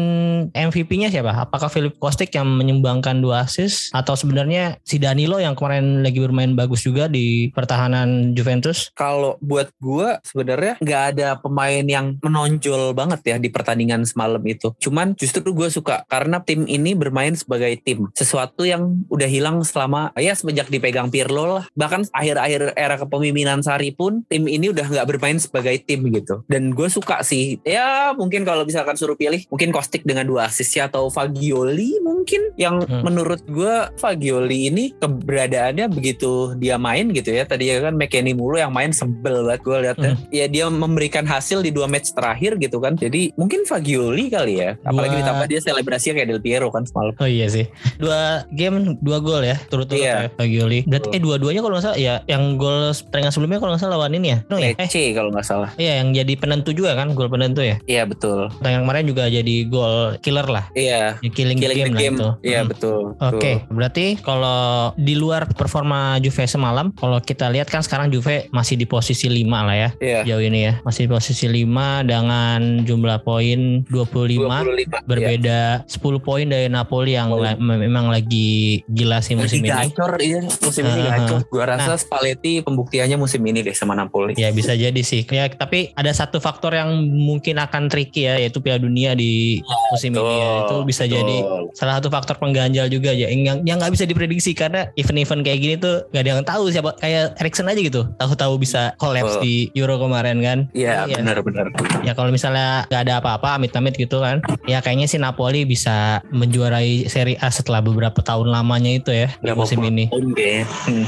[0.52, 1.34] MVP-nya siapa?
[1.36, 6.54] Apakah Philip Kostic yang menyumbangkan dua assist atau sebenarnya si Danilo yang kemarin lagi bermain
[6.54, 8.92] bagus juga di pertahanan Juventus?
[8.94, 14.72] Kalau buat gue sebenarnya nggak ada pemain yang menonjol banget ya di pertandingan semalam itu.
[14.80, 18.10] Cuman justru gue suka karena tim ini bermain sebagai tim.
[18.14, 21.66] Sesuatu yang udah hilang selama ya dipegang Pirlo lah.
[21.74, 26.46] Bahkan akhir-akhir era kepemimpinan Sari pun tim ini udah nggak bermain sebagai tim gitu.
[26.46, 27.58] Dan gue suka sih.
[27.64, 32.54] Ya mungkin kalau misalkan suruh pilih mungkin Kostik dengan dua assist ya atau Fagioli mungkin
[32.56, 33.02] yang Hmm.
[33.02, 37.44] menurut gue Fagioli ini keberadaannya begitu dia main gitu ya.
[37.44, 40.12] Tadi ya kan McKennie mulu yang main sebel banget gue liatnya.
[40.30, 42.94] Ya dia memberikan hasil di dua match terakhir gitu kan.
[42.94, 44.76] Jadi mungkin Fagioli kali ya.
[44.84, 47.14] Apalagi Dua- ditambah dia selebrasinya kayak Del Piero kan semalam.
[47.16, 47.66] Oh iya sih.
[47.96, 50.28] Dua game dua gol ya turut-turut Iya.
[50.28, 51.12] ya Berarti Betul.
[51.12, 54.28] eh dua-duanya kalau nggak salah ya yang gol pertandingan sebelumnya kalau nggak salah lawan ini
[54.30, 54.38] ya.
[54.46, 54.72] No, ya?
[54.72, 55.70] Eh Lecce kalau nggak salah.
[55.76, 57.78] iya yang jadi penentu juga kan gol penentu ya.
[57.84, 58.50] Iya betul.
[58.52, 60.66] Pertandingan kemarin juga jadi gol killer lah.
[60.74, 61.18] Iya.
[61.20, 62.16] Ya, killing, Killing game, the lah game.
[62.16, 62.30] itu.
[62.44, 62.70] Iya Hmm.
[62.70, 63.02] betul.
[63.16, 63.72] Oke, betul.
[63.72, 64.62] berarti kalau
[64.96, 69.40] di luar performa Juve semalam, kalau kita lihat kan sekarang Juve masih di posisi 5
[69.62, 69.90] lah ya.
[69.98, 70.20] Iya.
[70.26, 71.64] Jauh ini ya, masih di posisi 5
[72.04, 74.64] dengan jumlah poin 25.
[74.64, 74.82] 25.
[74.84, 75.00] Iya.
[75.04, 79.90] berbeda 10 poin dari Napoli yang la- memang lagi gila sih musim Lagi ini.
[79.90, 81.14] gacor iya musim ini Uh-huh.
[81.16, 81.40] gacor.
[81.48, 82.00] Gua rasa Nah.
[82.00, 84.34] Spalletti pembuktiannya musim ini deh sama Napoli.
[84.34, 85.24] Ya bisa jadi sih.
[85.24, 90.12] Ya tapi ada satu faktor yang mungkin akan tricky ya yaitu Piala Dunia di musim
[90.12, 90.66] ini ya.
[90.66, 91.70] Itu bisa jadi Betul.
[91.74, 95.76] salah satu faktor pengganjal juga ya yang yang nggak bisa diprediksi karena event-event kayak gini
[95.76, 99.44] tuh gak ada yang tahu siapa kayak Erikson aja gitu tahu-tahu bisa collapse Betul.
[99.44, 101.20] di Euro kemarin kan Iya Iya.
[101.20, 101.68] benar-benar.
[102.02, 107.06] ya kalau misalnya nggak ada apa-apa amit-amit gitu kan ya kayaknya sih Napoli bisa menjuarai
[107.06, 110.66] Serie A setelah beberapa tahun lamanya itu ya Berapa musim ini kayaknya.
[110.88, 111.06] Hmm.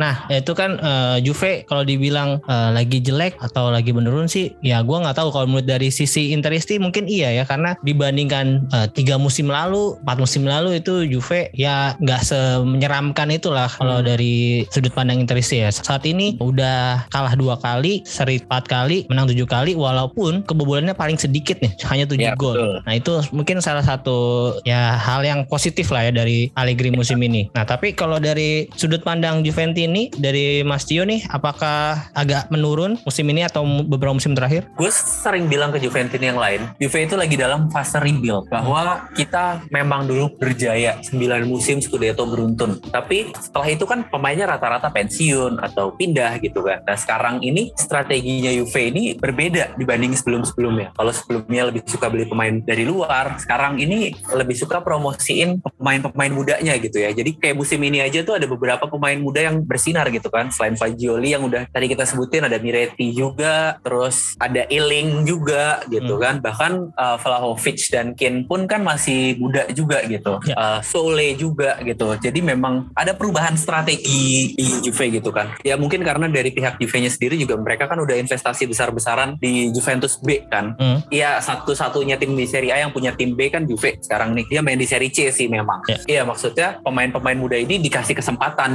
[0.00, 4.80] Nah itu kan eh, Juve kalau dibilang eh, lagi jelek atau lagi menurun sih ya
[4.80, 9.16] gua nggak tahu kalau menurut dari sisi Interisti mungkin iya ya karena dibandingkan eh, tiga
[9.16, 14.12] musim lalu empat musim lalu itu Juve ya nggak semenyeramkan itulah kalau Hmm.
[14.12, 19.32] dari sudut pandang Interisti ya saat ini udah kalah dua kali seri empat kali menang
[19.32, 22.72] tujuh kali walaupun kebobolannya paling sedikit nih hanya tujuh Ya, gol betul.
[22.86, 24.18] Nah itu mungkin salah satu
[24.62, 27.48] ya hal yang positif lah ya dari Allegri musim ini.
[27.54, 33.26] Nah tapi kalau dari sudut pandang Juventini dari Mas Tio nih, apakah agak menurun musim
[33.30, 34.68] ini atau beberapa musim terakhir?
[34.78, 39.66] Gue sering bilang ke Juventus yang lain, Juve itu lagi dalam fase rebuild bahwa kita
[39.74, 42.78] memang dulu berjaya 9 musim Scudetto beruntun.
[42.88, 46.80] Tapi setelah itu kan pemainnya rata-rata pensiun atau pindah gitu kan.
[46.86, 50.94] Nah sekarang ini strateginya Juve ini berbeda dibanding sebelum-sebelumnya.
[50.94, 56.74] Kalau sebelumnya lebih suka beli pemain dari luar, sekarang ini lebih suka promosiin pemain-pemain mudanya
[56.78, 57.10] gitu ya.
[57.10, 60.52] Jadi kayak musim ini aja tuh ada beberapa pemain muda yang bersinar gitu kan.
[60.52, 66.16] Selain Fagioli yang udah tadi kita sebutin ada Miretti juga, terus ada Iling juga gitu
[66.16, 66.22] Hmm.
[66.22, 66.34] kan.
[66.40, 70.38] Bahkan uh, Vlahovic dan Kane pun kan masih muda juga gitu.
[70.46, 70.54] Ya.
[70.54, 72.12] Uh, Sole juga gitu.
[72.20, 75.56] Jadi memang ada perubahan strategi di Juve gitu kan.
[75.64, 80.20] Ya mungkin karena dari pihak Juve-nya sendiri juga mereka kan udah investasi besar-besaran di Juventus
[80.20, 80.76] B kan.
[80.76, 81.02] Hmm.
[81.08, 84.44] Iya satu-satunya tim di Serie A yang punya tim B kan Juve sekarang nih.
[84.46, 85.80] Dia main di Serie C sih memang.
[85.88, 85.98] Ya.
[86.06, 88.25] Iya maksudnya pemain-pemain muda ini dikasih kesempatan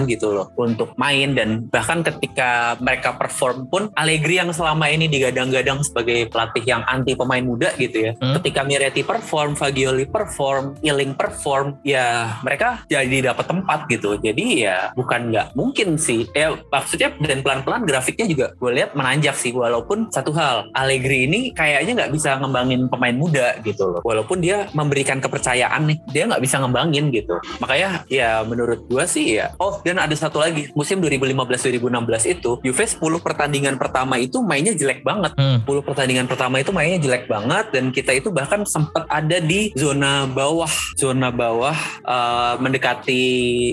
[0.07, 5.81] gitu loh untuk main dan bahkan ketika mereka perform pun Allegri yang selama ini digadang-gadang
[5.81, 8.11] sebagai pelatih yang anti pemain muda gitu ya.
[8.19, 8.37] Hmm.
[8.39, 14.19] Ketika Miretti perform, Fagioli perform, Iling perform, ya mereka jadi dapat tempat gitu.
[14.19, 16.27] Jadi ya bukan nggak mungkin sih.
[16.35, 21.51] Ya maksudnya dan pelan-pelan grafiknya juga gue lihat menanjak sih walaupun satu hal Allegri ini
[21.55, 24.01] kayaknya nggak bisa ngembangin pemain muda gitu loh.
[24.05, 27.37] Walaupun dia memberikan kepercayaan nih, dia nggak bisa ngembangin gitu.
[27.63, 29.40] Makanya ya menurut gue sih ya.
[29.57, 35.01] Oh dan ada satu lagi musim 2015-2016 itu Juve 10 pertandingan pertama itu mainnya jelek
[35.01, 35.33] banget.
[35.37, 35.63] Hmm.
[35.65, 40.29] 10 pertandingan pertama itu mainnya jelek banget dan kita itu bahkan sempat ada di zona
[40.29, 43.23] bawah zona bawah eh, mendekati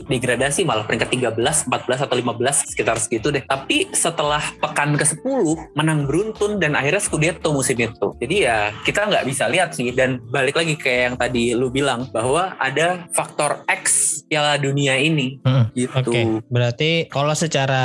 [0.07, 3.45] degradasi malah peringkat 13, 14 atau 15 sekitar segitu deh.
[3.45, 8.15] Tapi setelah pekan ke-10 menang beruntun dan akhirnya Scudetto musim itu.
[8.19, 12.07] Jadi ya kita nggak bisa lihat sih dan balik lagi kayak yang tadi lu bilang
[12.11, 15.58] bahwa ada faktor X Piala Dunia ini Hmm.
[15.75, 16.11] Gitu.
[16.11, 17.85] Oke, berarti kalau secara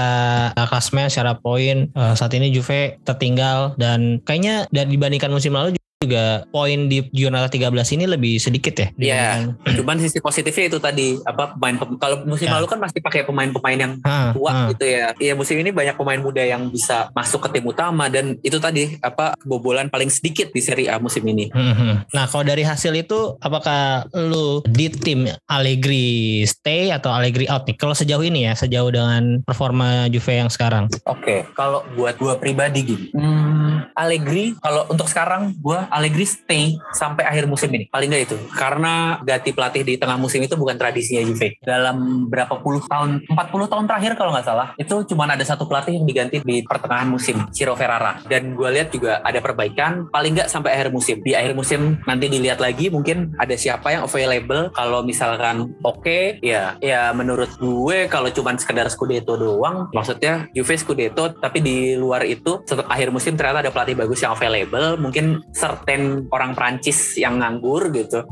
[0.67, 6.23] klasmen, secara poin eh, saat ini Juve tertinggal dan kayaknya dari dibandingkan musim lalu juga
[6.49, 8.87] poin di Giornata 13 ini lebih sedikit ya.
[8.93, 9.23] Iya.
[9.39, 12.55] dibandingkan- Cuman sisi positifnya itu tadi apa pemain pem- kalau musim Ya.
[12.55, 14.67] lalu kan masih pakai pemain-pemain yang Ah, tua ah.
[14.69, 15.15] gitu ya.
[15.15, 18.99] Iya musim ini banyak pemain muda yang bisa masuk ke tim utama dan itu tadi
[18.99, 21.47] apa kebobolan paling sedikit di Serie A musim ini.
[21.47, 22.09] Mhm.
[22.09, 26.03] Nah, kalau dari hasil itu, apakah lu di tim Allegri
[26.43, 27.75] stay atau Allegri out nih?
[27.75, 30.89] Kalau sejauh ini ya, sejauh dengan performa Juve yang sekarang.
[31.05, 37.23] Oke, kalau buat gua pribadi gini, hmm, Allegri kalau untuk sekarang gua Allegri stay sampai
[37.29, 37.85] akhir musim ini.
[37.87, 38.37] Paling nggak itu.
[38.57, 41.61] Karena ganti pelatih di tengah musim itu bukan tradisinya Juve.
[41.61, 46.01] Dalam berapa puluh tahun, 40 tahun terakhir kalau nggak salah, itu cuma ada satu pelatih
[46.01, 48.19] yang diganti di pertengahan musim, Ciro Ferrara.
[48.25, 51.21] Dan gue lihat juga ada perbaikan, paling nggak sampai akhir musim.
[51.21, 54.73] Di akhir musim nanti dilihat lagi mungkin ada siapa yang available.
[54.73, 61.33] Kalau misalkan oke, ya ya menurut gue kalau cuma sekedar Scudetto doang, maksudnya Juve Scudetto,
[61.37, 66.29] tapi di luar itu setelah akhir musim ternyata ada pelatih bagus yang available, mungkin certain
[66.29, 68.21] orang Prancis yang nganggur gitu.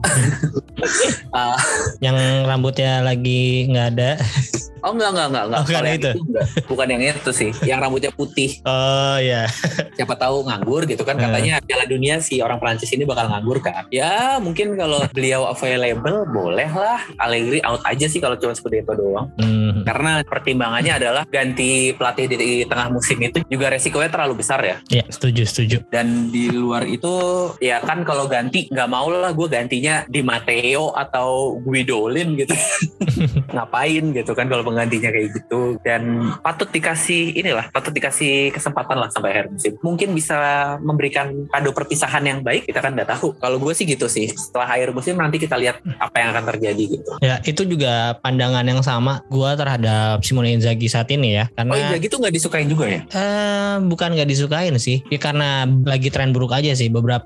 [1.29, 1.53] Ah,
[2.01, 4.11] Yang rambutnya lagi nggak ada.
[4.81, 5.59] oh enggak enggak enggak enggak.
[5.61, 6.09] Oh, bukan yang itu.
[6.17, 6.45] enggak.
[6.65, 8.49] Bukan yang itu sih, yang rambutnya putih.
[8.65, 9.45] Oh ya.
[9.93, 11.21] siapa tahu nganggur gitu kan Eh.
[11.21, 16.25] katanya Piala Dunia si orang Prancis ini bakal nganggur kan ya mungkin kalau beliau available
[16.25, 19.83] boleh lah Allegri out aja sih kalau cuma Scudetto doang Hmm.
[19.83, 24.77] Karena pertimbangannya adalah ganti pelatih di, di tengah musim itu juga resikonya terlalu besar ya.
[24.89, 25.77] Ya, setuju, setuju.
[25.87, 27.09] Dan di luar itu
[27.59, 32.53] ya kan kalau ganti nggak mau lah gue gantinya di Matteo atau Guidolin gitu.
[33.55, 35.77] Ngapain gitu kan kalau penggantinya kayak gitu.
[35.83, 39.73] Dan patut dikasih inilah, patut dikasih kesempatan lah sampai akhir musim.
[39.81, 40.37] Mungkin bisa
[40.79, 43.35] memberikan kado perpisahan yang baik kita kan nggak tahu.
[43.37, 44.29] Kalau gue sih gitu sih.
[44.31, 47.11] Setelah akhir musim nanti kita lihat apa yang akan terjadi gitu.
[47.21, 51.45] Ya, itu juga pandangan yang sama gua terhadap Simone Inzaghi saat ini ya.
[51.53, 52.99] Karena Oh iya gitu nggak disukain juga ya?
[53.13, 56.89] Eh, bukan nggak disukain sih, ya karena lagi tren buruk aja sih.
[56.89, 57.20] Beberapa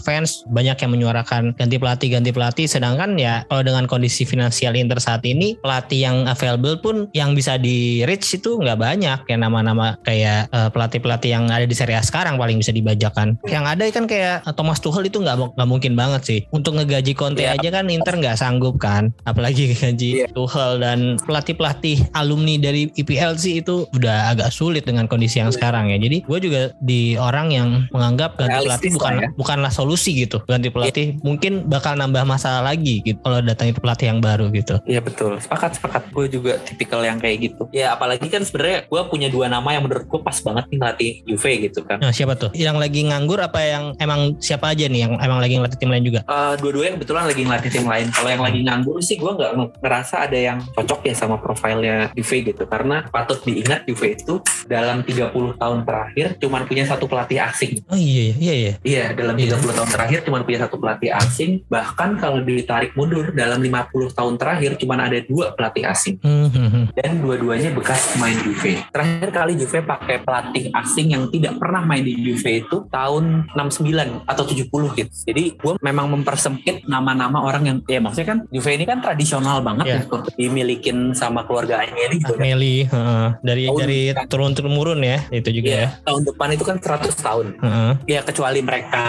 [0.00, 2.66] fans banyak yang menyuarakan ganti pelatih, ganti pelatih.
[2.68, 7.56] Sedangkan ya kalau dengan kondisi finansial Inter saat ini, pelatih yang available pun yang bisa
[7.56, 9.18] di reach itu nggak banyak.
[9.26, 13.38] Kayak nama-nama kayak eh, pelatih-pelatih yang ada di Serie A sekarang paling bisa dibajakan.
[13.46, 16.40] Yang ada kan kayak Thomas Tuchel itu nggak nggak mungkin banget sih.
[16.50, 17.56] Untuk ngegaji Conte Iya.
[17.56, 20.26] aja kan Inter nggak sanggup kan, apalagi gaji Iya.
[20.32, 25.90] Tuchel dan pelatih-pelatih alumni dari IPL sih itu udah agak sulit dengan kondisi yang sekarang
[25.92, 25.98] ya.
[25.98, 29.28] Jadi gue juga di orang yang menganggap ganti pelatih bukan ya.
[29.38, 30.42] Bukanlah solusi gitu.
[30.44, 34.82] Ganti pelatih mungkin bakal nambah masalah lagi gitu kalau datang itu pelatih yang baru gitu.
[34.82, 36.02] Iya betul, sepakat sepakat.
[36.10, 37.70] Gue juga tipikal yang kayak gitu.
[37.70, 41.10] Ya apalagi kan sebenarnya gue punya dua nama yang menurut gue pas banget nih ngelatih
[41.24, 42.02] Juve gitu kan.
[42.02, 42.50] Nah, siapa tuh?
[42.52, 46.02] Yang lagi nganggur apa yang emang siapa aja nih yang emang lagi ngelatih tim lain
[46.02, 46.20] juga?
[46.26, 48.06] Eh, dua-duanya kebetulan lagi ngelatih tim lain.
[48.10, 52.10] Kalau yang lagi nganggur sih gue nggak nge- ngerasa ada yang cocok ya sama profilnya
[52.16, 52.66] Juve gitu.
[52.66, 57.78] Karena patut diingat Juve itu dalam 30 tahun terakhir cuman punya satu pelatih asing.
[57.86, 58.72] Oh iya iya iya.
[58.82, 59.54] Iya, dalam Iya.
[59.54, 61.50] 30 tahun terakhir cuman punya satu pelatih asing.
[61.66, 66.16] Bahkan kalau ditarik mundur dalam 50 tahun terakhir cuman ada dua pelatih asing.
[66.20, 66.84] Hmm, hmm, hmm.
[66.96, 68.80] dan dua-duanya bekas pemain Juve.
[68.88, 74.24] Terakhir kali Juve pakai pelatih asing yang tidak pernah main di Juve itu tahun 69
[74.24, 75.12] atau 70 gitu.
[75.26, 79.86] Jadi gue memang mempersempit nama-nama orang yang ya maksudnya kan Juve ini kan tradisional banget
[79.88, 79.98] Iya.
[80.04, 82.38] ya dimilikin sama keluarganya ini juga.
[82.38, 83.26] Meli heeh.
[83.40, 84.24] dari Tahun dari kan.
[84.28, 85.88] turun turun ya itu juga Iya, ya.
[86.04, 87.46] tahun depan itu kan 100 tahun.
[87.58, 87.92] Heeh.
[88.06, 89.02] Ya kecuali mereka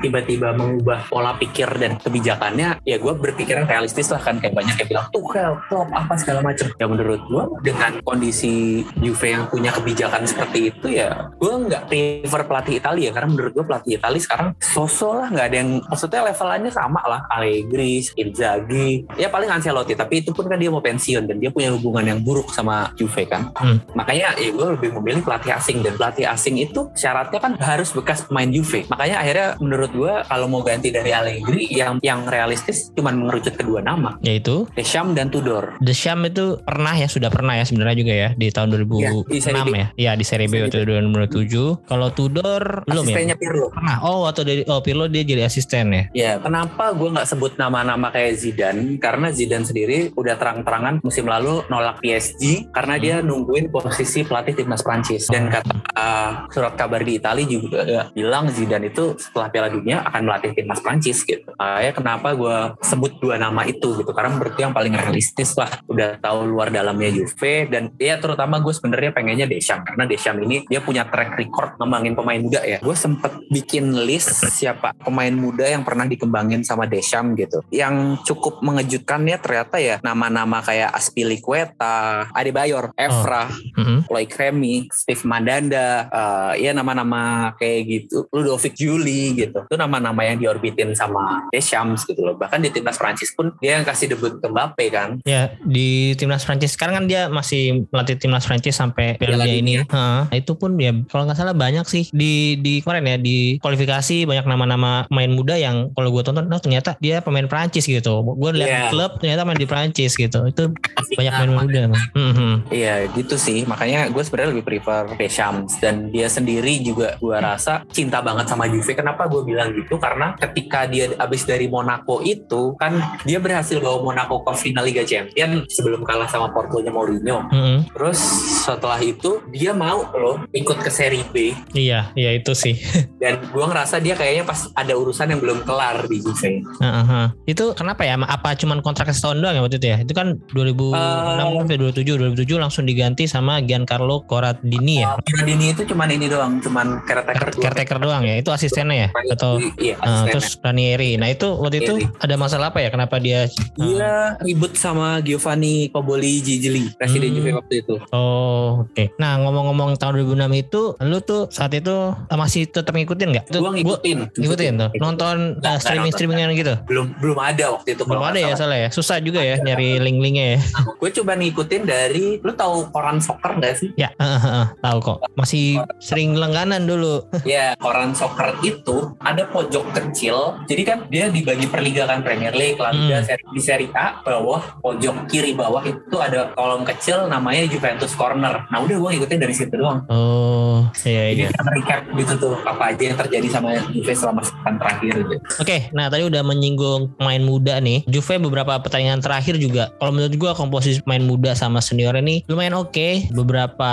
[0.00, 4.88] tiba-tiba mengubah pola pikir dan kebijakannya, ya gue berpikiran realistis lah kan kayak banyak yang
[4.88, 6.68] bilang Tuchel, Klopp, apa segala macam.
[6.76, 12.42] Ya menurut gue dengan kondisi Juve yang punya kebijakan seperti itu ya, gue nggak prefer
[12.44, 16.72] pelatih Italia karena menurut gue pelatih Italia sekarang sosok lah nggak ada yang maksudnya levelannya
[16.72, 21.36] sama lah Allegri, Inzaghi, ya paling Ancelotti tapi itu pun kan dia mau pensiun dan
[21.40, 23.50] dia punya hubungan yang buruk sama Juve kan.
[23.56, 23.80] Hmm.
[23.96, 28.26] Makanya ya gue lebih memilih pelatih asing dan pelatih asing itu syaratnya kan harus bekas
[28.26, 28.84] pemain Juve.
[28.90, 33.80] Makanya akhirnya menurut gue kalau mau ganti dari Allegri yang yang realistis cuma mengerucut kedua
[33.80, 35.76] nama, Yaitu Deschamps dan Tudor.
[35.82, 39.10] The Sham itu pernah ya sudah pernah ya sebenarnya juga ya di tahun 2006 Iya,
[39.28, 39.74] di Serie B.
[39.74, 39.86] ya.
[39.94, 41.86] Iya di Serie B waktu 2007.
[41.86, 43.14] Kalau Tudor belum ya?
[43.14, 43.66] Asistennya Pirlo.
[43.70, 43.96] Pernah.
[44.02, 46.04] Oh waktu dari oh Pirlo dia jadi asisten ya.
[46.14, 48.96] Ya, kenapa gue nggak sebut nama-nama kayak Zidane?
[48.98, 54.82] Karena Zidane sendiri udah terang-terangan musim lalu nolak PSG karena dia nungguin posisi pelatih timnas
[54.84, 55.26] Prancis.
[55.28, 60.20] Dan kata uh, surat kabar di Italia juga bilang Zidane itu setelah Piala Dunia akan
[60.28, 61.50] melatih timnas Prancis gitu.
[61.56, 64.10] Makanya kenapa gue sebut dua nama itu gitu?
[64.12, 65.70] Karena menurut gue yang paling realistis lah.
[65.88, 70.56] Udah tahu luar dalamnya Juve dan ya terutama gue sebenarnya pengennya Deschamps karena Deschamps ini
[70.68, 72.78] dia punya track record ngembangin pemain muda ya.
[72.80, 77.58] Gue sempet bikin list siapa pemain muda yang pernah dikembangin sama Deschamps gitu.
[77.70, 84.06] Yang cukup mengejutkan ya ternyata ya nama-nama kayak Aspilicueta, Adebayor, Evra, Mhm.
[84.08, 89.58] Loic Remy, Steve Mandanda, eh, ya nama-nama kayak gitu, Ludovic Juli gitu.
[89.60, 92.34] Itu nama-nama yang diorbitin sama Deschamps gitu loh.
[92.34, 95.18] Bahkan di timnas Prancis pun dia yang kasih debut ke Mbappe kan.
[95.22, 99.74] Ya di timnas Prancis sekarang kan dia masih melatih timnas Prancis sampai Piala Dunia ini.
[99.80, 100.22] Heeh.
[100.34, 104.44] itu pun ya kalau nggak salah banyak sih di di kemarin ya di kualifikasi banyak
[104.44, 108.22] nama-nama pemain muda yang kalau gue tonton oh ternyata dia pemain Prancis gitu.
[108.24, 108.90] Gue lihat Iya.
[108.90, 110.44] klub ternyata main di Prancis gitu.
[110.44, 111.62] Itu Asik banyak pemain amat.
[111.62, 111.82] muda.
[112.14, 112.50] Mhm.
[112.70, 117.86] Iya gitu sih makanya gue sebenarnya lebih prefer Deschamps dan dia sendiri juga gue rasa
[117.88, 122.74] cinta banget sama Juve kenapa gue bilang gitu karena ketika dia abis dari Monaco itu
[122.74, 127.94] kan dia berhasil bawa Monaco ke final Liga Champions sebelum kalah sama Portonya Mourinho Mhm.
[127.94, 128.18] terus
[128.62, 132.74] setelah itu dia mau loh ikut ke Serie B Iya, iya itu sih.
[133.22, 137.26] dan gue ngerasa dia kayaknya pas ada urusan yang belum kelar di Juve Heeh.
[137.44, 138.16] Itu kenapa ya?
[138.16, 139.98] Apa cuman kontrak setahun doang ya waktu itu ya?
[140.00, 145.16] Itu kan 2006 sampai 2007, 2007 langsung diganti sama Giancarlo Corradini ya.
[145.22, 148.34] Giardini itu cuman ini doang cuman caretaker Caretaker doang ya.
[148.38, 150.32] Itu asistennya ya atau iya asistennya.
[150.32, 151.10] terus Ranieri.
[151.16, 152.22] Nah, itu waktu itu Ranieri.
[152.24, 152.88] ada masalah apa ya?
[152.88, 157.36] Kenapa dia Dia ribut sama Giovanni Koboli Gigli, presiden Hmm.
[157.40, 157.94] Juve waktu itu.
[158.14, 159.04] Oh, oke.
[159.18, 163.44] Nah, ngomong-ngomong tahun 2006 itu, lu tuh saat itu eh, masih tetap ngikutin nggak?
[163.50, 164.90] Itu Gua ngikutin, ngikutin tuh.
[165.00, 166.74] Nonton Nggak, nggak streaming-streamingan gitu.
[166.86, 168.02] Belum belum ada waktu itu.
[168.06, 168.78] Belum ada ya salah.
[168.78, 168.88] ya.
[168.92, 170.60] Susah juga ya nyari link-linknya ya.
[171.00, 173.88] Gue coba ngikutin dari lu tahu koran soccer nggak sih?
[173.96, 175.18] Ya, uh, uh, uh, tahu kok.
[175.34, 177.24] Masih sering langganan dulu.
[177.42, 180.58] ya, koran soccer itu ada pojok kecil.
[180.64, 183.26] Jadi kan dia dibagi per liga kan Premier League, La Liga, Hmm.
[183.26, 188.66] seri- di Serie A bawah pojok kiri bawah itu ada kolom kecil namanya Juventus Corner.
[188.68, 190.02] Nah, udah gue ngikutin dari situ doang.
[190.08, 191.48] Oh, iya Jadi iya.
[191.50, 195.34] kita recap gitu tuh apa aja yang terjadi sama Juve selama sepekan terakhir gitu.
[195.58, 198.02] Oke, nah tadi udah menyinggung pemain muda nih.
[198.04, 202.74] Juve beberapa pertandingan terakhir juga, kalau menurut gua komposisi pemain muda sama senior ini lumayan
[202.74, 203.30] oke.
[203.30, 203.92] Beberapa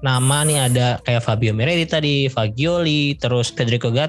[0.00, 4.03] nama nih ada kayak Fabio Meredi tadi, Fagioli, terus Federico Gatti,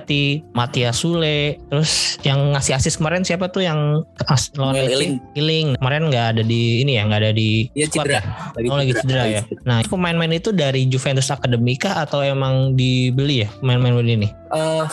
[0.51, 4.95] Mattia Sule, terus yang ngasih asis kemarin siapa tuh yang as, lawan Samuel Lecce?
[4.97, 5.13] Iling.
[5.38, 5.67] Iling.
[5.79, 8.19] Kemarin nggak ada di ini ya, nggak ada di Dia squad cedera.
[8.19, 8.71] ya?
[8.71, 9.41] Oh lagi cedera ya.
[9.63, 14.27] Nah pemain-pemain itu dari Juventus Akademika atau emang dibeli ya pemain-pemain ini?
[14.55, 14.86] Eh,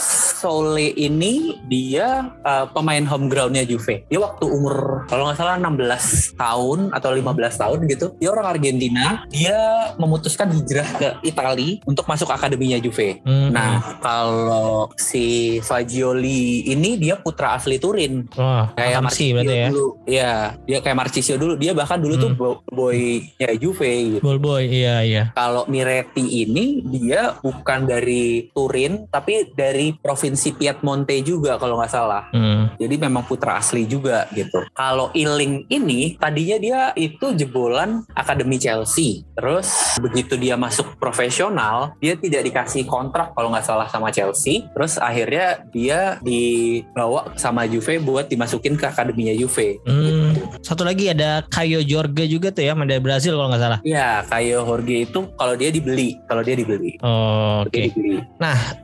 [0.43, 4.03] Sole ini dia eh, pemain home groundnya Juve.
[4.11, 8.07] Dia waktu umur kalau nggak salah 16 tahun atau 15 tahun gitu.
[8.19, 9.23] Dia orang Argentina.
[9.31, 13.23] Dia memutuskan hijrah ke Italia untuk masuk akademinya Juve.
[13.23, 13.55] Hmm.
[13.55, 18.27] Nah, kalau si Fagioli ini dia putra asli Turin.
[18.35, 19.69] Wah, Kayak berarti ya.
[19.69, 19.87] dulu.
[20.03, 20.33] Iya,
[20.65, 21.55] dia kayak Marcisio dulu.
[21.55, 22.39] Dia bahkan dulu tuh Hmm.
[22.39, 24.23] bo- boy-nya Juve gitu.
[24.23, 25.23] Ball boy, iya iya.
[25.33, 32.27] Kalau Miretti ini dia bukan dari Turin tapi dari provinsi Piedmonte juga kalau nggak salah.
[32.33, 32.73] Hmm.
[32.75, 34.67] Jadi memang putra asli juga gitu.
[34.73, 39.23] Kalau Iling ini tadinya dia itu jebolan akademi Chelsea.
[39.33, 44.67] Terus begitu dia masuk profesional, dia tidak dikasih kontrak kalau nggak salah sama Chelsea.
[44.73, 49.79] Terus akhirnya dia dibawa sama Juve buat dimasukin ke akademinya Juve.
[49.87, 50.35] Hmm.
[50.63, 53.81] Satu lagi ada Caio Jorge juga tuh ya, dari Brazil kalau nggak salah.
[53.87, 56.99] Iya, kayak Jorge itu kalau dia dibeli, kalau dia dibeli.
[57.03, 57.89] Oh, Oke.
[57.89, 58.19] Dia dibeli.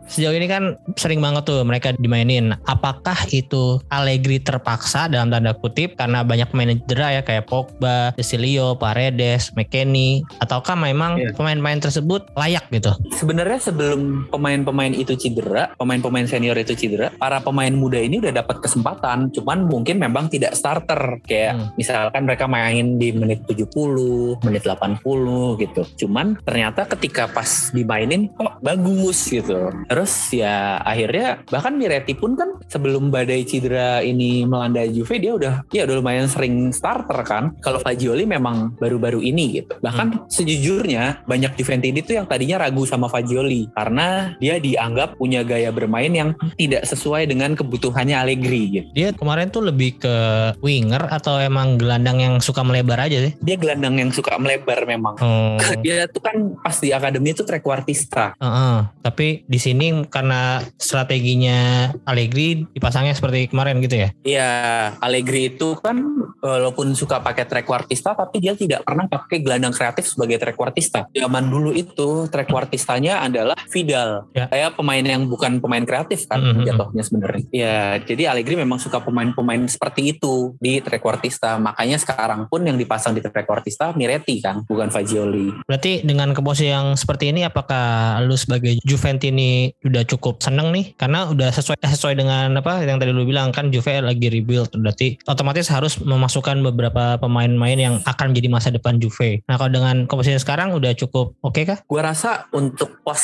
[0.08, 2.56] Sejauh ini kan sering banget tuh mereka dimainin.
[2.64, 8.78] Apakah itu Allegri terpaksa dalam tanda kutip karena banyak pemain cedera ya kayak Pogba, Desilio,
[8.80, 11.34] Paredes, McKennie, ataukah memang Iya.
[11.36, 12.94] pemain-pemain tersebut layak gitu?
[13.12, 18.60] Sebenarnya sebelum pemain-pemain itu cedera, pemain-pemain senior itu cedera, para pemain muda ini udah dapat
[18.60, 21.24] kesempatan, cuman mungkin memang tidak starter.
[21.24, 21.66] Kayak Hmm.
[21.80, 25.88] misalkan mereka main di menit 70, menit 80 gitu.
[26.04, 29.72] Cuman ternyata ketika pas dimainin kok bagus gitu.
[29.88, 35.64] Terus ya akhirnya bahkan Miretti pun kan sebelum badai cedera ini melanda Juve dia udah
[35.72, 37.56] ya udah lumayan sering starter kan.
[37.64, 39.80] Kalau Fagioli memang baru-baru ini gitu.
[39.80, 45.72] Bahkan sejujurnya banyak Juventini itu yang tadinya ragu sama Fagioli karena dia dianggap punya gaya
[45.78, 48.88] bermain yang tidak sesuai dengan kebutuhannya Allegri gitu.
[48.98, 50.16] Dia kemarin tuh lebih ke
[50.58, 53.32] winger atau emang gelandang yang suka melebar aja sih?
[53.38, 55.14] Dia gelandang yang suka melebar memang.
[55.22, 55.56] Oh.
[55.86, 58.34] Dia tuh kan pas di akademi itu trequartista.
[58.42, 64.08] Heeh, tapi di sini karena strateginya Allegri dipasangnya seperti kemarin gitu ya.
[64.26, 64.50] Iya,
[64.98, 66.02] Allegri itu kan
[66.42, 71.06] walaupun suka pakai trequartista tapi dia tidak pernah pakai gelandang kreatif sebagai trequartista.
[71.14, 74.26] Zaman dulu itu trequartistanya adalah Vidal.
[74.34, 74.46] Ya.
[74.50, 76.64] Kayak pemain yang bukan pemain kreatif kan Mhm.
[76.66, 77.44] jatuhnya sebenarnya.
[77.52, 81.58] Ya, jadi Allegri memang suka pemain-pemain seperti itu di trequartista.
[81.58, 85.52] Makanya sekarang pun yang dipasang di trequartista Miretti kan, bukan Fagioli.
[85.66, 90.94] Berarti dengan komposisi yang seperti ini apakah lu sebagai Juventini udah cukup seneng nih?
[90.96, 95.18] Karena udah sesuai sesuai dengan apa yang tadi lu bilang kan Juve lagi rebuild berarti
[95.26, 99.42] otomatis harus memasukkan beberapa pemain-pemain yang akan menjadi masa depan Juve.
[99.48, 101.78] Nah, kalau dengan komposisi sekarang udah cukup oke kah?
[101.88, 103.22] Gua rasa untuk pos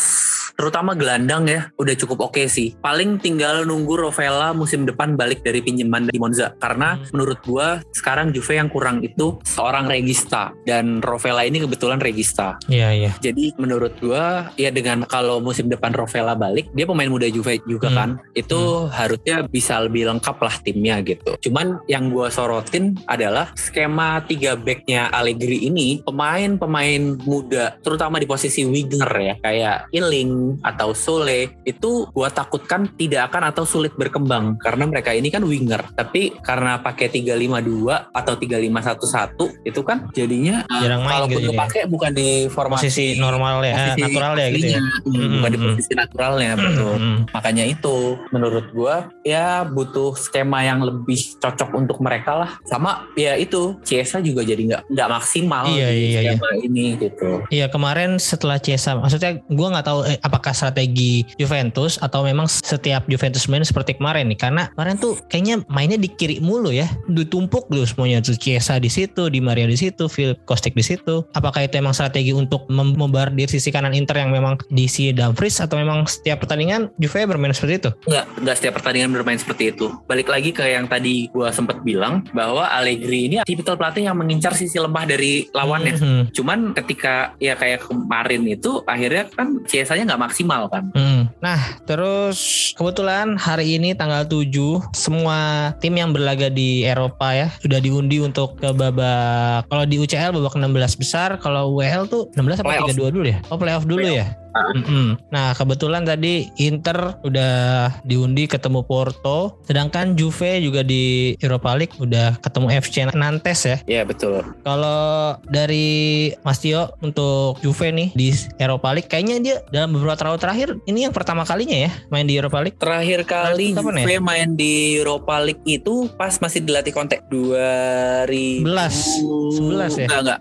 [0.54, 2.72] terutama gelandang ya udah cukup oke sih.
[2.80, 7.04] Paling tinggal nunggu Rovella musim depan balik dari pinjaman di Monza karena Hmm.
[7.12, 12.56] menurut gua sekarang Juve yang kurang itu seorang regista dan Rovella ini kebetulan regista.
[12.70, 13.10] Iya, iya.
[13.20, 17.92] Jadi menurut gua ya dengan kalau musim depan Rovella balik dia pemain muda Juve juga
[17.92, 17.98] Hmm.
[17.98, 21.36] kan itu harusnya bisa lebih lengkap lah timnya gitu.
[21.44, 28.62] Cuman yang gua sorotin adalah skema tiga backnya Allegri ini pemain-pemain muda terutama di posisi
[28.64, 34.86] winger ya kayak Iling atau Sole itu gua takutkan tidak akan atau sulit berkembang karena
[34.86, 41.02] mereka ini kan winger tapi karena pakai 352 atau 3511 itu kan jadinya uh, Jarang
[41.02, 41.56] main kalaupun gitu jadi.
[41.58, 44.80] kepake bukan di formasi Posisi normal ya, eh, posisi natural ya gitu ya.
[45.04, 47.26] Hmm, bukan di posisi naturalnya betul Hmm.
[47.32, 47.96] makanya itu
[48.30, 54.20] menurut gua ya butuh skema yang lebih cocok untuk mereka lah sama ya itu Ciesa
[54.20, 56.32] juga jadi nggak nggak maksimal Iya, di iya, iya.
[56.36, 61.98] skema ini gitu Iya kemarin setelah Chiesa, maksudnya gue nggak tahu eh, apakah strategi Juventus
[62.04, 66.44] atau memang setiap Juventus main seperti kemarin nih, karena kemarin tuh kayaknya mainnya di kiri
[66.44, 70.76] mulu ya, ditumpuk dulu semuanya tuh Chiesa di situ, di Maria di situ, Phil Kostic
[70.76, 71.24] di situ.
[71.32, 75.80] Apakah itu emang strategi untuk mem- membardir sisi kanan Inter yang memang diisi Dumfries atau
[75.80, 77.90] memang setiap pertandingan Juve bermain seperti itu.
[78.10, 79.86] Enggak, enggak setiap pertandingan bermain seperti itu.
[80.04, 84.52] Balik lagi ke yang tadi gua sempat bilang bahwa Allegri ini tipikal pelatih yang mengincar
[84.52, 85.94] sisi lemah dari lawannya.
[85.96, 86.22] Hmm.
[86.34, 90.90] Cuman ketika ya kayak kemarin itu akhirnya kan CSA-nya nggak maksimal kan.
[90.92, 91.30] Hmm.
[91.38, 94.50] Nah, terus kebetulan hari ini tanggal 7
[94.90, 100.34] semua tim yang berlaga di Eropa ya sudah diundi untuk ke babak kalau di UCL
[100.34, 102.88] babak 16 besar, kalau UEL tuh 16 apa Playoff.
[102.94, 103.38] 32 dulu ya?
[103.50, 104.26] Oh, playoff dulu Playoff.
[104.26, 104.43] ya?
[104.54, 105.18] Mm-mm.
[105.34, 112.38] Nah kebetulan tadi Inter udah diundi ketemu Porto, sedangkan Juve juga di Europa League udah
[112.38, 113.76] ketemu FC Nantes ya.
[113.90, 114.46] Iya betul.
[114.62, 118.30] Kalau dari Mas Tio untuk Juve nih di
[118.62, 122.38] Europa League, kayaknya dia dalam beberapa tahun terakhir ini yang pertama kalinya ya main di
[122.38, 122.78] Europa League.
[122.78, 123.82] Terakhir kali ya?
[123.82, 130.06] Juve main di Europa League itu pas masih dilatih kontak 2000 11 ya?
[130.06, 130.38] Enggak enggak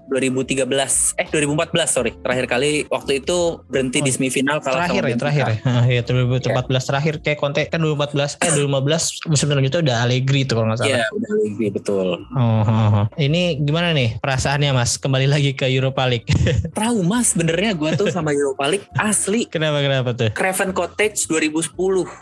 [0.69, 2.11] 2013 eh 2014 sorry.
[2.21, 5.57] Terakhir kali waktu itu berhenti di semifinal kalah Terakhir sama ya, terakhir ya.
[5.89, 10.67] Ya 2014 terakhir kayak konten kan 2014 eh 2015 musim selanjutnya udah Allegri tuh kalau
[10.67, 10.89] nggak salah.
[10.91, 12.07] Iya, udah Allegri betul.
[12.29, 13.05] Oh, oh, oh.
[13.15, 16.27] Ini gimana nih perasaannya Mas kembali lagi ke Europa League?
[16.77, 19.45] Trauma sebenarnya gua tuh sama Europa League asli.
[19.45, 20.29] kenapa kenapa tuh?
[20.31, 21.73] Craven Cottage 2010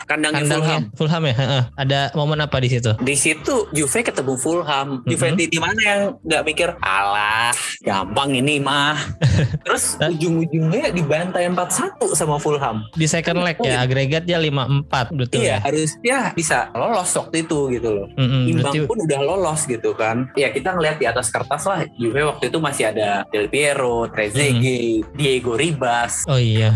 [0.04, 0.60] kandangnya Fulham.
[0.62, 1.34] Kandangnya Fulham ya.
[1.34, 1.62] heeh.
[1.74, 2.92] Ada momen apa di situ?
[2.96, 4.88] Di situ Juve ketemu Fulham.
[5.04, 5.36] Juve Mhm.
[5.36, 8.98] di di mana yang nggak mikir, alah gampang ini mah.
[9.64, 12.84] Terus ujung-ujungnya dibantai 4-1 sama Fulham.
[12.92, 15.58] Di second leg ya agregatnya 5-4 betul iya, ya.
[15.64, 18.06] harusnya bisa lolos waktu itu gitu loh.
[18.14, 20.28] Mm-mm, Imbang berarti pun udah lolos gitu kan.
[20.36, 24.52] Ya kita ngeliat di atas kertas lah Juve waktu itu masih ada Del Piero, Trezeguet,
[24.52, 25.16] Hmm.
[25.16, 26.26] Diego Ribas.
[26.28, 26.74] Oh iya.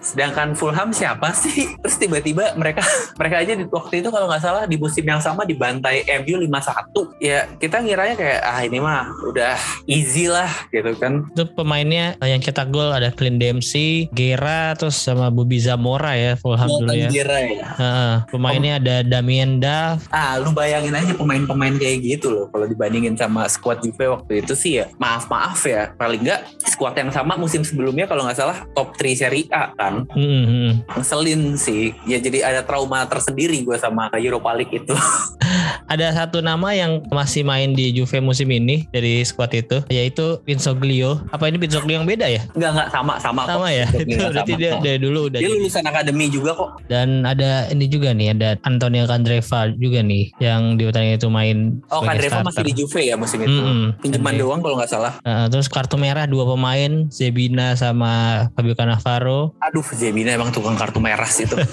[0.00, 1.66] Sedangkan Fulham siapa sih?
[1.82, 2.84] Terus tiba-tiba mereka
[3.20, 7.22] mereka aja di waktu itu kalau nggak salah di musim yang sama dibantai MU 5-1.
[7.22, 9.56] Ya kita ngiranya kayak ah ini mah udah
[9.86, 11.26] easy lah gitu kan.
[11.32, 16.68] Itu pemainnya yang cetak gol ada Clint Dempsey, Gera, terus sama Bobby Zamora ya Fulham
[16.68, 17.08] dulu ya.
[17.08, 17.66] Kira ya.
[17.80, 18.14] Heeh.
[18.28, 20.04] Pemainnya ada Damien Duff.
[20.12, 24.52] Ah, lu bayangin aja pemain-pemain kayak gitu loh kalau dibandingin sama squad Juve waktu itu
[24.52, 24.92] sih ya.
[25.00, 29.48] Maaf-maaf ya, paling nggak squad yang sama musim sebelumnya kalau nggak salah top 3 Serie
[29.48, 30.04] A kan.
[30.12, 30.84] Mm.
[30.92, 31.96] Ngeselin sih.
[32.04, 34.92] Ya jadi ada trauma tersendiri gue sama Europa League itu.
[35.86, 41.22] Ada satu nama yang masih main di Juve musim ini dari squad itu, yaitu Pinsoglio.
[41.30, 42.42] Apa ini Pinsoglio yang beda ya?
[42.54, 43.52] Nggak nggak sama sama kok.
[43.58, 43.86] Sama ya.
[43.90, 44.82] Itu berarti sama dia kok.
[44.82, 45.38] dari dulu udah.
[45.38, 45.56] Dia jadi.
[45.60, 46.70] lulusan akademi juga kok.
[46.88, 51.56] Dan ada ini juga nih, ada Antonio Candreva juga nih yang di pertandingan itu main.
[51.92, 53.50] Oh, Kandreva masih di Juve ya musim itu.
[53.50, 53.98] Mm-mm.
[54.02, 54.42] Pinjaman Kandreva.
[54.42, 55.12] doang kalau nggak salah.
[55.22, 59.54] Nah, terus kartu merah dua pemain, Zebina sama Fabio Cannavaro.
[59.60, 61.56] Aduh, Jemina emang tukang kartu merah sih itu.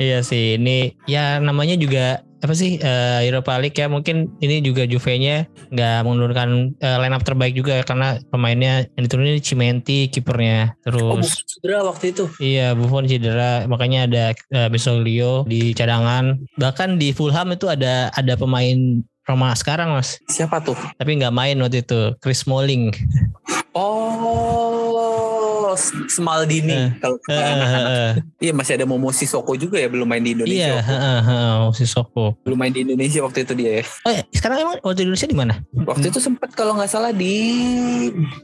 [0.00, 3.86] Iya sih, ini ya namanya juga apa sih eh, Europa League ya?
[3.86, 6.48] Mungkin ini juga Juve-nya nggak menurunkan
[6.80, 10.72] eh, line up terbaik juga ya, karena pemainnya yang diturunin Cimenti kipernya.
[10.72, 12.24] Oh, terus bukan cedera waktu itu.
[12.40, 13.64] iya Buffon cedera.
[13.68, 16.40] Makanya ada eh, Bisoglio di cadangan.
[16.56, 20.18] Bahkan di Fulham itu ada ada pemain Roma sekarang mas.
[20.26, 20.74] Siapa tuh?
[20.98, 22.16] tapi nggak main waktu itu.
[22.18, 22.90] Chris Smalling.
[23.78, 24.69] Oh,
[26.06, 28.12] Smaldini Eh, kalau Eh, eh.
[28.40, 30.56] Iya masih ada Momo Sissoko juga ya belum main di Indonesia.
[30.56, 33.84] iya waktu- heeh, heeh, si Soko Belum main di Indonesia waktu itu dia ya.
[34.02, 37.10] oh ya, sekarang emang waktu di Indonesia di mana Waktu itu sempat kalau nggak salah
[37.10, 37.34] di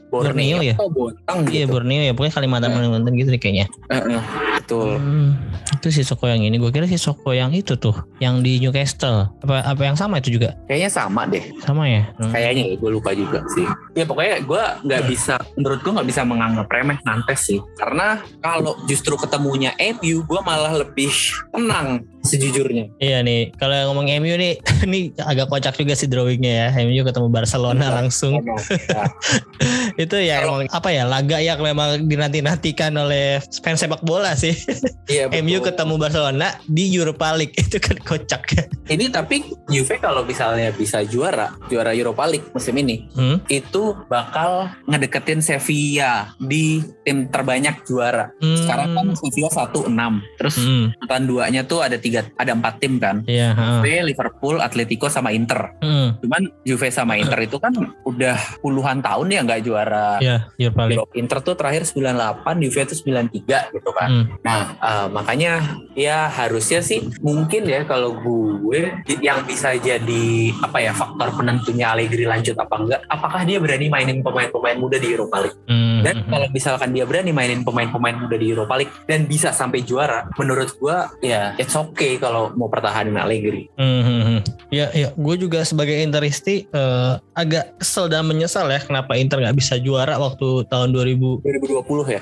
[0.07, 0.73] Borneo Borneo, ya?
[0.73, 1.73] atau Bontang iya gitu.
[1.73, 2.69] Borneo ya pokoknya Kalimantan.
[2.71, 4.21] Kalimantan gitu deh kayaknya Eh, eh,
[4.67, 4.99] betul.
[4.99, 5.39] Hmm,
[5.79, 6.59] itu si Soko yang ini.
[6.59, 9.31] Gue kira si Soko yang itu tuh, yang di Newcastle.
[9.39, 10.59] Apa apa yang sama itu juga?
[10.67, 11.39] Kayaknya sama deh.
[11.63, 12.03] Sama ya?
[12.19, 12.35] Hmm.
[12.35, 13.63] Kayaknya ya, gue lupa juga sih.
[13.95, 17.63] Ya pokoknya gue nggak bisa, menurut gue nggak bisa menganggap remeh Nantes sih.
[17.79, 21.15] Karena kalau justru ketemunya MU, gue malah lebih
[21.55, 22.85] tenang sejujurnya.
[22.97, 24.53] Iya nih, kalau yang ngomong MU nih,
[24.85, 26.83] ini agak kocak juga sih drawingnya ya.
[26.83, 27.95] MU ketemu Barcelona Iya.
[27.97, 28.33] langsung.
[28.43, 29.03] Ya.
[30.03, 34.53] itu ya Kalau- emang apa ya laga yang memang dinanti-nantikan oleh fans sepak bola sih.
[35.07, 35.71] Iya, MU betul.
[35.71, 38.43] ketemu Barcelona di Europa League itu kan kocak.
[38.85, 43.39] Ini tapi Juve kalau misalnya bisa juara, juara Europa League musim ini, Hmm?
[43.47, 48.35] itu bakal ngedeketin Sevilla di tim terbanyak juara.
[48.37, 48.59] Hmm.
[48.59, 49.95] Sekarang kan Sevilla 1-6.
[50.35, 50.91] Terus Hmm.
[50.93, 53.21] urutan duanya tuh ada tiga, ada empat tim kan.
[53.25, 53.53] Iya.
[53.53, 53.65] heeh.
[53.81, 55.75] Juve, Liverpool, Atletico sama Inter.
[55.81, 56.17] Hmm.
[56.21, 57.73] Cuman Juve sama Inter itu kan
[58.05, 60.17] udah puluhan tahun ya nggak juara.
[60.21, 60.99] Iya, Europa League.
[61.01, 61.13] Eropa.
[61.17, 64.09] Inter tuh terakhir 98, Juve itu 93 gitu kan.
[64.09, 64.25] Hmm.
[64.45, 65.51] Nah, eh, makanya
[65.97, 72.29] ya harusnya sih mungkin ya kalau gue yang bisa jadi apa ya faktor penentunya Allegri
[72.29, 75.57] lanjut apa enggak, apakah dia berani mainin pemain-pemain muda di Europa League?
[75.65, 76.05] Hmm.
[76.05, 80.29] Dan kalau misalkan dia berani mainin pemain-pemain muda di Europa League dan bisa sampai juara,
[80.37, 83.73] menurut gue ya it's okay oke kalau mau pertahanin Allegri.
[83.73, 84.39] Hmm, hmm, hmm.
[84.69, 89.57] Ya, ya, gue juga sebagai Interisti eh, agak kesel dan menyesal ya kenapa Inter nggak
[89.57, 92.21] bisa juara waktu tahun 2020 2020 ya.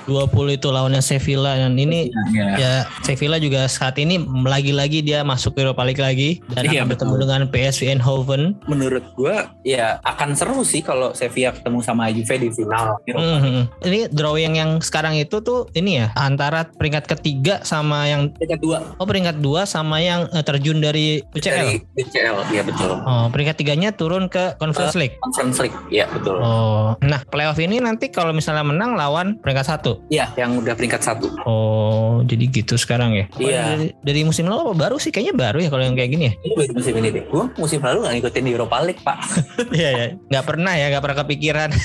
[0.56, 2.48] itu lawannya Sevilla dan ini Iya.
[2.56, 2.72] ya
[3.04, 7.40] Sevilla juga saat ini lagi-lagi dia masuk Europa League lagi dan Iya, akan bertemu dengan
[7.52, 8.42] PSV Eindhoven.
[8.64, 12.96] Menurut gua ya akan seru sih kalau Sevilla ketemu sama Juve di final.
[13.12, 13.62] Hmm, hmm.
[13.84, 18.78] Ini drawing yang sekarang itu tuh ini ya antara peringkat ketiga sama yang Peringkat dua
[18.96, 21.50] oh peringkat dua sama yang eh, terjun dari UCL.
[21.52, 22.90] dari UCL, iya betul.
[22.96, 25.14] Oh, peringkat tiganya turun ke Conference Eh, League.
[25.20, 26.38] Conference League, iya betul.
[26.38, 30.00] Oh, nah playoff ini nanti kalau misalnya menang lawan peringkat satu.
[30.08, 31.28] Iya, yang udah peringkat satu.
[31.44, 33.26] Oh, jadi gitu sekarang ya?
[33.36, 33.62] Iya.
[33.74, 35.10] Dari, dari musim lalu apa baru sih?
[35.10, 36.34] Kayaknya baru ya kalau yang kayak gini ya.
[36.40, 37.24] Ini baru musim ini deh.
[37.26, 39.18] Gua musim lalu gak ngikutin di Europa League, Pak.
[39.76, 40.06] Iya ya.
[40.30, 41.70] Gak pernah ya, gak pernah kepikiran.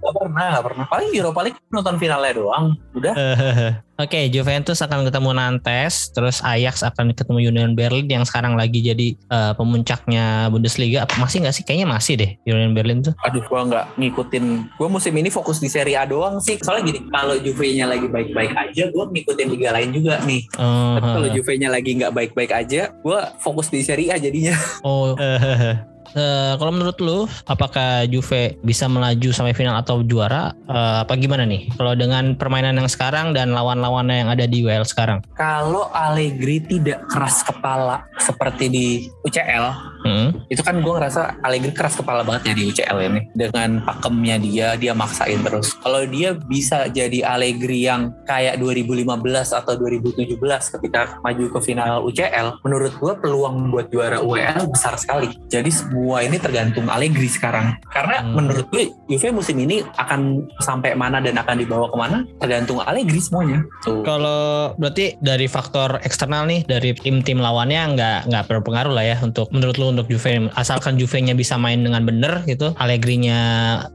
[0.00, 0.84] Gak pernah, gak pernah.
[0.90, 2.74] Paling di Europa League nonton finalnya doang.
[2.92, 3.14] Udah.
[4.02, 9.16] Oke, Juventus akan ketemu Nantes, terus Ajax akan ketemu Union Berlin yang sekarang lagi jadi
[9.16, 11.08] eh, pemuncaknya Bundesliga.
[11.08, 11.64] Apa- Masih nggak sih?
[11.64, 13.16] Kayaknya masih deh Union Berlin tuh.
[13.24, 14.44] Aduh, gua nggak ngikutin.
[14.76, 16.60] Gua musim ini fokus di Serie A doang sih.
[16.60, 20.42] Soalnya gini, kalau Juve-nya lagi baik-baik aja, gua ngikutin liga lain juga nih.
[20.56, 24.52] Oh, Tapi kalau Juve-nya lagi nggak baik-baik aja, gua fokus di Serie A jadinya.
[24.82, 25.16] oh.
[26.14, 30.50] Eh, kalau menurut lu, apakah Juve bisa melaju sampai final atau juara?
[30.66, 31.70] Eh, apa gimana nih?
[31.78, 35.22] Kalau dengan permainan yang sekarang dan lawan-lawannya yang ada di WL sekarang?
[35.38, 38.86] Kalau Allegri tidak keras kepala seperti di
[39.22, 40.32] UCL, Hmm.
[40.48, 44.72] itu kan gue ngerasa Allegri keras kepala banget ya di UCL ini dengan pakemnya dia
[44.80, 50.40] dia maksain terus kalau dia bisa jadi Allegri yang kayak 2015 atau 2017
[50.80, 55.68] ketika maju ke final UCL menurut gue peluang buat juara UEL besar sekali jadi
[56.00, 57.76] semua ini tergantung Allegri sekarang.
[57.92, 58.32] Karena Hmm.
[58.40, 63.20] menurut gue Juve musim ini akan sampai mana dan akan dibawa ke mana tergantung Allegri
[63.20, 63.60] semuanya.
[63.84, 64.00] Tuh.
[64.00, 69.52] Kalau berarti dari faktor eksternal nih dari tim-tim lawannya nggak nggak berpengaruh lah ya untuk
[69.52, 73.38] menurut lu untuk Juve asalkan Juve-nya bisa main dengan bener gitu Allegri-nya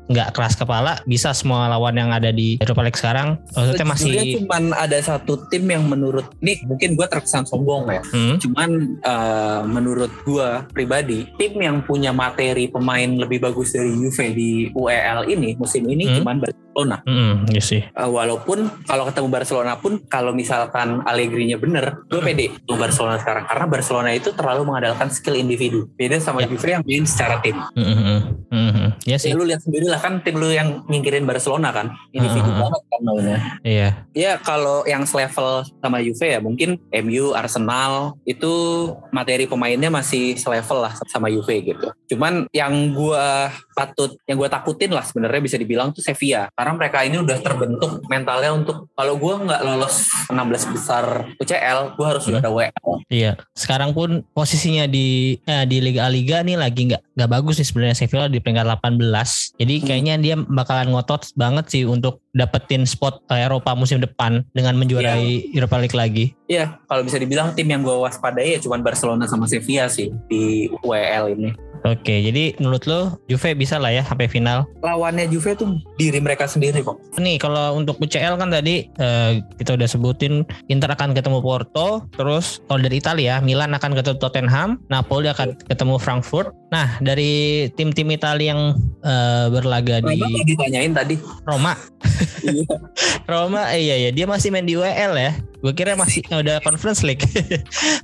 [0.06, 3.42] nggak keras kepala bisa semua lawan yang ada di Europa League sekarang.
[3.58, 4.14] Maksudnya masih
[4.46, 8.04] cuman ada satu tim yang menurut ini mungkin gue terkesan sombong ya.
[8.14, 8.38] Hmm?
[8.38, 14.70] cuman eh, menurut gue pribadi tim yang punya materi pemain lebih bagus dari Juve di
[14.74, 16.16] UEL ini musim ini Hmm.
[16.22, 16.36] cuman
[16.76, 17.82] Barcelona Hmm, iya sih.
[17.82, 23.46] Eh, walaupun kalau ketemu Barcelona pun kalau misalkan Allegri-nya bener gue pede ketemu Barcelona sekarang
[23.46, 26.52] karena Barcelona itu terlalu mengandalkan skill individu beda sama Ya.
[26.52, 28.20] Juve yang main secara tim Hmm, hmm, hmm.
[28.52, 28.90] Hmm.
[29.02, 29.32] Iya sih.
[29.32, 32.60] ya lu lihat sendiri lah kan tim lu yang nyingkirin Barcelona kan individu Hmm.
[32.62, 33.90] banget kan mainnya Iya.
[34.12, 38.52] Ya kalau yang selevel sama Juve ya mungkin MU, Arsenal itu
[39.10, 41.88] materi pemainnya masih selevel lah sama Juve gitu.
[42.08, 46.50] Cuman yang gua patut, yang gua takutin lah sebenarnya bisa dibilang tuh Sevilla.
[46.66, 52.08] Karena mereka ini udah terbentuk mentalnya untuk kalau gua nggak lolos 16 besar UCL, gua
[52.10, 52.42] harus Hmm.
[52.42, 53.06] juara WL.
[53.06, 57.70] Iya, sekarang pun posisinya di eh, di Liga Liga nih lagi nggak nggak bagus nih
[57.70, 59.54] sebenarnya Sevilla di peringkat 18.
[59.62, 59.86] Jadi Hmm.
[59.86, 65.54] kayaknya dia bakalan ngotot banget sih untuk dapetin spot eh, Eropa musim depan dengan menjuarai
[65.54, 66.34] Europa League lagi.
[66.50, 70.66] Iya, kalau bisa dibilang tim yang gua waspadai ya cuman Barcelona sama Sevilla sih di
[70.82, 71.54] WL ini.
[71.86, 74.66] Oke, jadi menurut lo Juve bisa lah ya sampai final.
[74.82, 76.98] Lawannya Juve tuh diri mereka sendiri kok.
[77.22, 79.32] Nih kalau untuk UCL kan tadi eh,
[79.62, 84.82] kita udah sebutin Inter akan ketemu Porto, terus kalau dari Italia Milan akan ketemu Tottenham,
[84.90, 86.50] Napoli akan ketemu Frankfurt.
[86.74, 88.62] Nah dari tim-tim Italia yang
[89.06, 91.16] eh, berlaga di Memang nggak ditanyain tadi.
[91.46, 91.78] Roma,
[92.46, 92.78] Iya.
[93.30, 95.32] Roma eh, iya ya dia masih main di WL ya.
[95.66, 97.26] Gue kira masih eh, udah Conference League.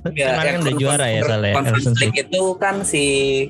[0.02, 2.02] Enggak, Kemarin kan udah juara ya soalnya Conference League.
[2.02, 3.04] League itu kan si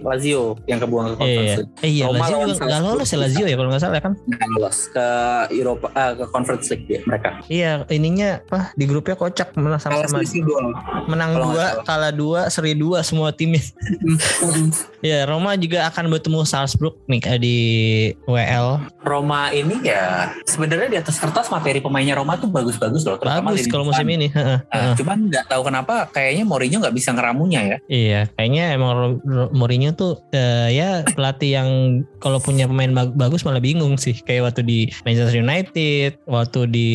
[0.04, 1.56] Lazio yang kebuang ke Iya, Conference.
[1.56, 1.72] League.
[1.80, 2.84] Eh, iya Roma Lazio juga Salzburg.
[2.84, 4.12] lolos ya Lazio ya kalau nggak salah kan?
[4.28, 5.06] Nggak lolos ke
[5.56, 7.28] Eropa ah, ke Conference League dia mereka.
[7.48, 10.20] Iya ininya apa di grupnya kocak menang sama-sama
[11.08, 13.64] menang dua kalah dua seri dua semua timnya.
[15.02, 17.56] Ya Roma juga akan bertemu Salzburg nih eh, di
[18.24, 18.86] WL.
[19.02, 23.18] Roma ini ya sebenarnya di atas kertas materi pemainnya Roma tuh bagus-bagus loh.
[23.18, 24.30] Bagus kalau musim ini.
[24.30, 24.94] Heeh, heeh.
[25.02, 27.76] cuman nggak tahu kenapa kayaknya Mourinho nggak bisa ngeramunya ya.
[27.90, 29.18] Iya, kayaknya emang
[29.50, 31.68] Mourinho tuh eh, ya pelatih yang
[32.22, 34.14] kalau punya pemain bag- bagus malah bingung sih.
[34.22, 36.90] Kayak waktu di Manchester United, waktu di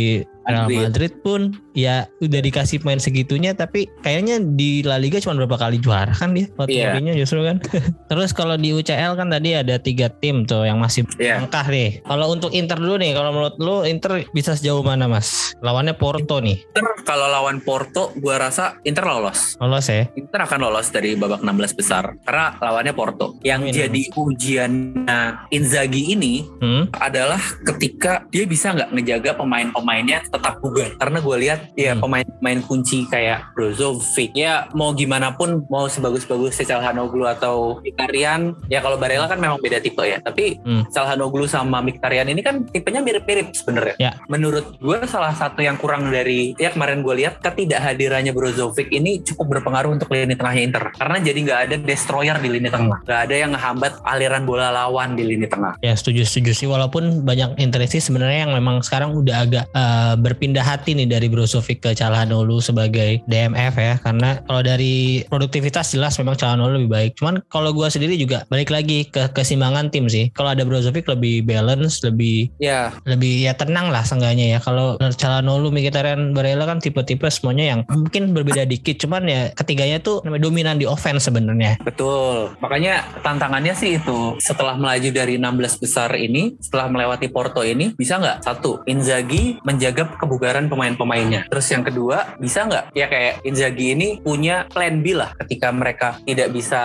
[0.47, 0.79] Real Madrid.
[0.81, 1.41] Madrid pun
[1.73, 6.31] ya udah dikasih pemain segitunya tapi kayaknya di La Liga cuma berapa kali juara kan
[6.31, 6.93] dia Iya.
[6.93, 7.59] Mourinho justru kan.
[8.09, 11.39] Terus kalau di UCL kan tadi ada tiga tim tuh yang masih Iya.
[11.39, 12.01] Angkah nih.
[12.01, 15.53] Kalau untuk Inter dulu nih, kalau menurut lu Inter bisa sejauh mana mas?
[15.59, 19.55] Lawannya Porto nih, Inter kalau lawan Porto gua rasa Inter lolos.
[19.57, 20.07] lolos ya?
[20.13, 23.35] Inter akan lolos dari babak 16 besar karena lawannya Porto.
[23.41, 23.73] Yang Amin.
[23.75, 25.19] jadi ujiannya
[25.49, 26.89] Inzaghi ini Hmm?
[26.93, 30.93] adalah ketika dia bisa nggak ngejaga pemain-pemainnya tetap bugar.
[30.95, 32.01] Karena gue lihat ya Hmm.
[32.03, 38.95] pemain-pemain kunci kayak Brozovic ya mau gimana pun mau sebagus-bagus Calhanoglu atau Mkhitaryan ya kalau
[38.95, 40.19] Barella kan memang beda tipe ya.
[40.19, 40.83] Tapi Hmm.
[40.87, 43.95] Calhanoglu sama Mkhitaryan ini kan tipenya mirip-mirip sebenarnya.
[43.97, 44.11] Ya.
[44.27, 49.57] menurut gue salah satu yang kurang dari ya kemarin gue lihat ketidakhadirannya Brozovic ini cukup
[49.57, 50.83] berpengaruh untuk lini tengahnya Inter.
[50.93, 53.01] Karena jadi nggak ada destroyer di lini tengah.
[53.01, 55.79] Nggak ada yang ngehambat aliran bola lawan di lini tengah.
[55.79, 56.67] Ya setuju setuju sih.
[56.67, 61.79] Walaupun banyak interesi sebenarnya yang memang sekarang udah agak eh, berpindah hati nih dari Brozovic
[61.79, 67.11] ke Calhanoglu sebagai DMF ya karena kalau dari produktivitas jelas memang Calhanoglu lebih baik.
[67.15, 70.27] Cuman kalau gua sendiri juga balik lagi ke keseimbangan tim sih.
[70.35, 74.59] Kalau ada Brozovic lebih balance, lebih ya lebih ya tenang lah seenggaknya ya.
[74.59, 80.19] Kalau Calhanoglu, Mkhitaryan, Barella kan tipe-tipe semuanya yang mungkin berbeda dikit cuman ya ketiganya tuh
[80.25, 81.79] dominan di offense sebenarnya.
[81.79, 82.51] Betul.
[82.59, 88.17] Makanya tantangannya sih itu setelah melaju dari 16 besar ini, setelah melewati Porto ini, bisa
[88.17, 91.45] nggak satu Inzaghi menjaga kebugaran pemain-pemainnya.
[91.47, 96.17] Terus yang kedua, bisa nggak ya kayak Inzaghi ini punya plan B lah ketika mereka
[96.21, 96.81] tidak bisa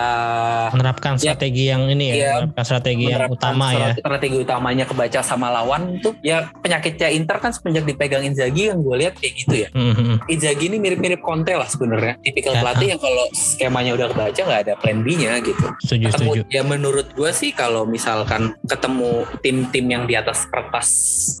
[0.69, 1.33] Menerapkan Ya.
[1.33, 2.31] strategi yang ini ya, Iya.
[2.39, 3.75] menerapkan strategi yang menerapkan utama ya.
[3.75, 8.79] strategi- Strategi utamanya kebaca sama lawan tuh ya penyakitnya Inter kan semenjak dipegang Inzaghi yang
[8.79, 9.67] gue lihat kayak gitu ya.
[9.71, 10.17] Hmm, hmm, hmm.
[10.29, 12.19] Inzaghi ini mirip-mirip Conte lah sebenarnya.
[12.19, 12.61] Tipikal Ya.
[12.61, 15.65] pelatih yang kalau skemanya udah kebaca nggak ada plan B-nya gitu.
[15.81, 16.41] Setuju, ketemu setuju.
[16.47, 20.87] ya menurut gue sih kalau misalkan ketemu tim-tim yang di atas kertas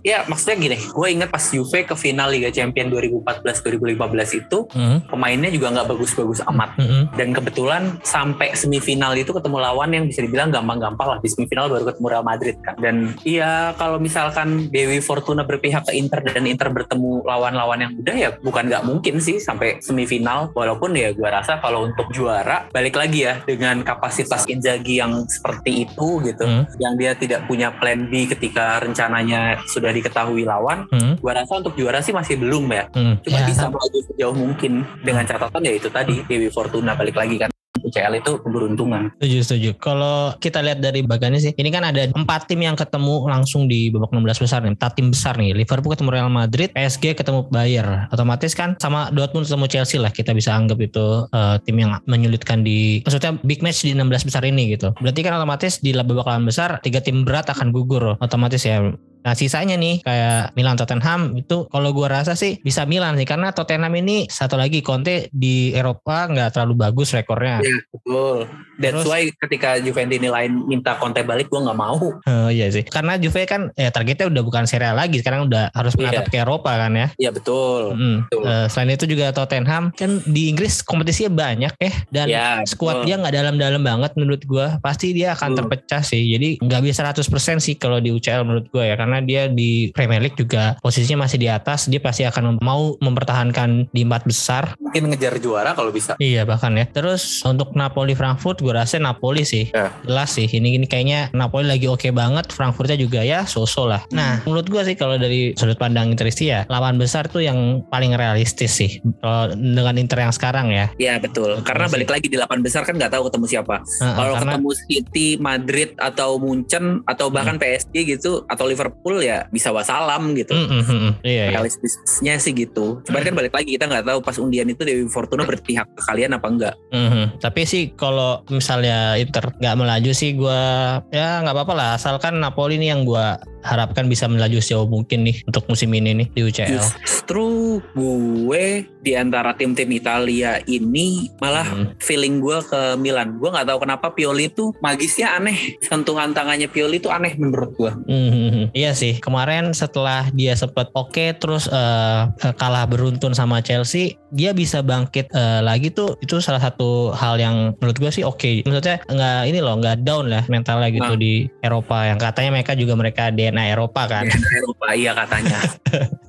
[0.01, 5.49] ya maksudnya gini gue inget pas Juve ke final Liga Champion 2014-2015 itu Hmm, pemainnya
[5.49, 6.79] juga nggak bagus-bagus amat.
[6.79, 11.19] Hmm, dan kebetulan sampai semifinal itu ketemu lawan yang bisa dibilang gampang-gampang lah.
[11.19, 12.75] Di semifinal baru ketemu Real Madrid kan.
[12.79, 18.15] Dan iya kalau misalkan Dewi Fortuna berpihak ke Inter dan Inter bertemu lawan-lawan yang mudah
[18.15, 20.49] ya bukan nggak mungkin sih sampai semifinal.
[20.55, 25.85] Walaupun ya gue rasa kalau untuk juara balik lagi ya dengan kapasitas Inzaghi yang seperti
[25.85, 26.67] itu gitu Hmm.
[26.75, 31.79] yang dia tidak punya plan B ketika rencananya sudah diketahui lawan Hmm, gue rasa untuk
[31.79, 33.15] juara sih masih belum ya hmm.
[33.23, 37.39] cuma Ya, bisa melaju sejauh mungkin dengan catatan ya itu tadi Dewi Fortuna balik lagi
[37.39, 37.49] kan
[37.83, 39.69] UCL itu keberuntungan Setuju, setuju.
[39.77, 43.91] Kalau kita lihat dari bagannya sih, ini kan ada empat tim yang ketemu langsung di
[43.91, 44.71] babak 16 besar nih.
[44.75, 45.51] Empat tim besar nih.
[45.51, 48.07] Liverpool ketemu Real Madrid, PSG ketemu Bayer.
[48.11, 50.11] Otomatis kan sama Dortmund ketemu Chelsea lah.
[50.11, 54.43] Kita bisa anggap itu eh, tim yang menyulitkan di, maksudnya big match di 16 besar
[54.47, 54.95] ini gitu.
[54.99, 58.91] Berarti kan otomatis di babak 8 besar, tiga tim berat akan gugur otomatis ya.
[59.23, 63.49] Nah sisanya nih kayak Milan Tottenham itu kalau gua rasa sih bisa Milan sih karena
[63.49, 67.63] Tottenham ini satu lagi Conte di Eropa nggak terlalu bagus rekornya.
[67.63, 68.35] Iya betul
[68.77, 72.83] that's Terus- why ketika Juventus lain minta Conte balik gue nggak mau Oh iya sih.
[72.83, 76.43] Karena Juve kan ya targetnya udah bukan Serie A lagi, sekarang udah harus menatap ke
[76.43, 77.07] Eropa kan ya.
[77.17, 78.17] Iya betul Mm.
[78.27, 78.43] Betul.
[78.43, 83.05] Eh, selain itu juga Tottenham kan di Inggris kompetisinya banyak ya dan ya squad betul.
[83.07, 84.67] dia nggak dalam-dalam banget menurut gua.
[84.81, 85.57] Pasti dia akan Betul.
[85.63, 86.21] terpecah sih.
[86.33, 90.23] Jadi nggak bisa 100% sih kalau di UCL menurut gua ya karena dia di Premier
[90.23, 94.63] League juga posisinya masih di atas, dia pasti akan mau mempertahankan di empat besar.
[94.79, 96.85] mungkin ngejar juara kalau bisa Iya bahkan ya.
[96.85, 99.73] Terus untuk Napoli Frankfurt gue rasa Napoli sih.
[99.73, 99.89] Ya.
[100.05, 100.45] Jelas sih.
[100.45, 102.53] Ini, ini kayaknya Napoli lagi oke banget.
[102.53, 104.05] Frankfurtnya juga ya so-so lah.
[104.13, 106.63] Nah menurut gue sih kalau dari sudut pandang Interisti ya.
[106.69, 109.01] Lawan besar tuh yang paling realistis sih.
[109.19, 110.87] Kalau dengan Inter yang sekarang ya.
[111.01, 111.93] Iya betul karena sih.
[111.99, 115.27] balik lagi di delapan besar kan nggak tahu ketemu siapa Heeh, kalau karena ketemu City
[115.43, 120.81] Madrid atau Munchen atau bahkan PSG gitu atau Liverpool ya bisa wassalam gitu Mm, mm,
[120.81, 121.13] mm, mm.
[121.21, 121.45] Iya, iya.
[121.51, 123.01] realistisnya sih gitu.
[123.03, 126.31] Cuman kan balik lagi kita nggak tahu pas undian itu Dewi Fortuna berpihak ke kalian
[126.31, 126.75] apa enggak.
[126.89, 127.39] Mhm.
[127.39, 130.61] Tapi sih kalau misalnya Inter nggak melaju sih gue
[131.09, 131.89] ya nggak apa-apa lah.
[131.95, 133.25] Asalkan Napoli nih yang gue
[133.63, 136.83] harapkan bisa melaju sejauh mungkin nih untuk musim ini nih di UCL.
[136.99, 138.65] Justru gue
[138.99, 141.95] di antara tim-tim Italia ini malah Hmm.
[141.97, 143.39] feeling gue ke Milan.
[143.39, 145.79] Gue nggak tahu kenapa Pioli itu magisnya aneh.
[145.79, 147.91] Sentuhan tangannya Pioli itu aneh menurut gue.
[148.05, 148.75] Mhm.
[148.75, 149.19] Iya sih.
[149.19, 155.29] Kemarin setelah dia sempat oke terus eh, eh, kalah beruntun sama Chelsea dia bisa bangkit
[155.29, 159.59] eh, lagi tuh itu salah satu hal yang menurut gue sih oke maksudnya nggak ini
[159.61, 161.19] loh nggak down lah mentalnya gitu Nah.
[161.19, 165.59] di Eropa yang katanya mereka juga mereka DNA Eropa kan Eropa iya katanya.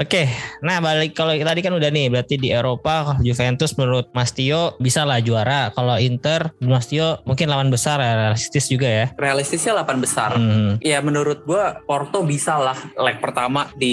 [0.00, 0.32] Oke,
[0.64, 5.04] nah balik kalau tadi kan udah nih berarti di Eropa Juventus menurut Mas Tio bisa
[5.04, 5.68] lah juara.
[5.76, 9.06] Kalau Inter Mas Tio mungkin lawan besar ya, realistis juga ya.
[9.20, 10.40] Realistisnya 8 besar.
[10.40, 10.80] Hmm.
[10.80, 13.92] Ya menurut gue Porto bisa lah leg pertama di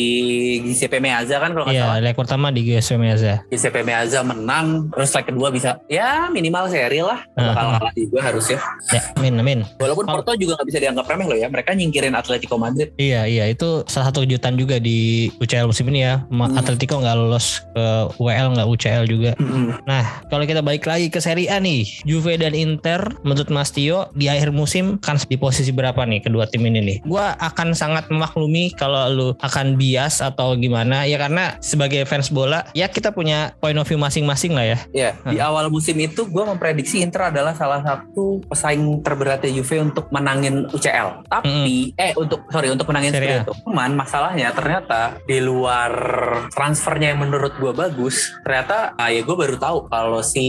[0.64, 2.00] Giuseppe Meazza kan kalau nggak salah.
[2.00, 3.27] Iya, leg pertama di GSW Meazza.
[3.48, 7.24] Giuseppe Meazza menang, terus leg kedua bisa ya minimal seri lah.
[7.34, 7.78] Bakal Hmm.
[7.78, 8.60] kalah juga harusnya.
[8.90, 9.60] Ya, amin amin.
[9.78, 11.48] Walaupun Kalau- Porto juga nggak bisa dianggap remeh loh ya.
[11.48, 12.90] Mereka nyingkirin Atletico Madrid.
[12.96, 16.54] Iya, iya itu salah satu kejutan juga di UCL musim ini ya, Hmm.
[16.54, 17.86] Atletico nggak lolos ke
[18.18, 19.32] WL nggak UCL juga.
[19.38, 19.84] Mm-mm.
[19.84, 24.10] Nah, kalau kita balik lagi ke Serie A nih, Juve dan Inter, menurut Mas Tio
[24.14, 26.98] di akhir musim kan di posisi berapa nih kedua tim ini nih?
[27.04, 32.62] Gua akan sangat memaklumi kalau lu akan bias atau gimana ya karena sebagai fans bola
[32.72, 34.78] ya kita punya point of view masing-masing lah ya.
[34.94, 40.14] Ya, di awal musim itu gue memprediksi Inter adalah salah satu pesaing terberatnya Juve untuk
[40.14, 41.26] menangin UCL.
[41.26, 43.50] Tapi eh untuk sorry untuk menangin Serie A.
[43.50, 45.90] Cuman masalahnya ternyata di luar
[46.54, 50.46] transfernya yang menurut gue bagus, ternyata ah, ya gue baru tahu kalau si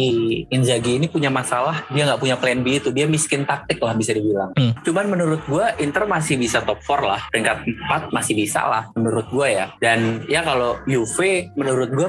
[0.52, 4.12] Inzaghi ini punya masalah dia nggak punya plan B itu dia miskin taktik lah bisa
[4.12, 4.52] dibilang.
[4.58, 4.76] Hmm.
[4.84, 7.64] Cuman menurut gue Inter masih bisa top 4 lah, peringkat
[8.10, 9.72] 4 masih bisa lah menurut gue ya.
[9.80, 12.08] Dan ya kalau Juve menurut gue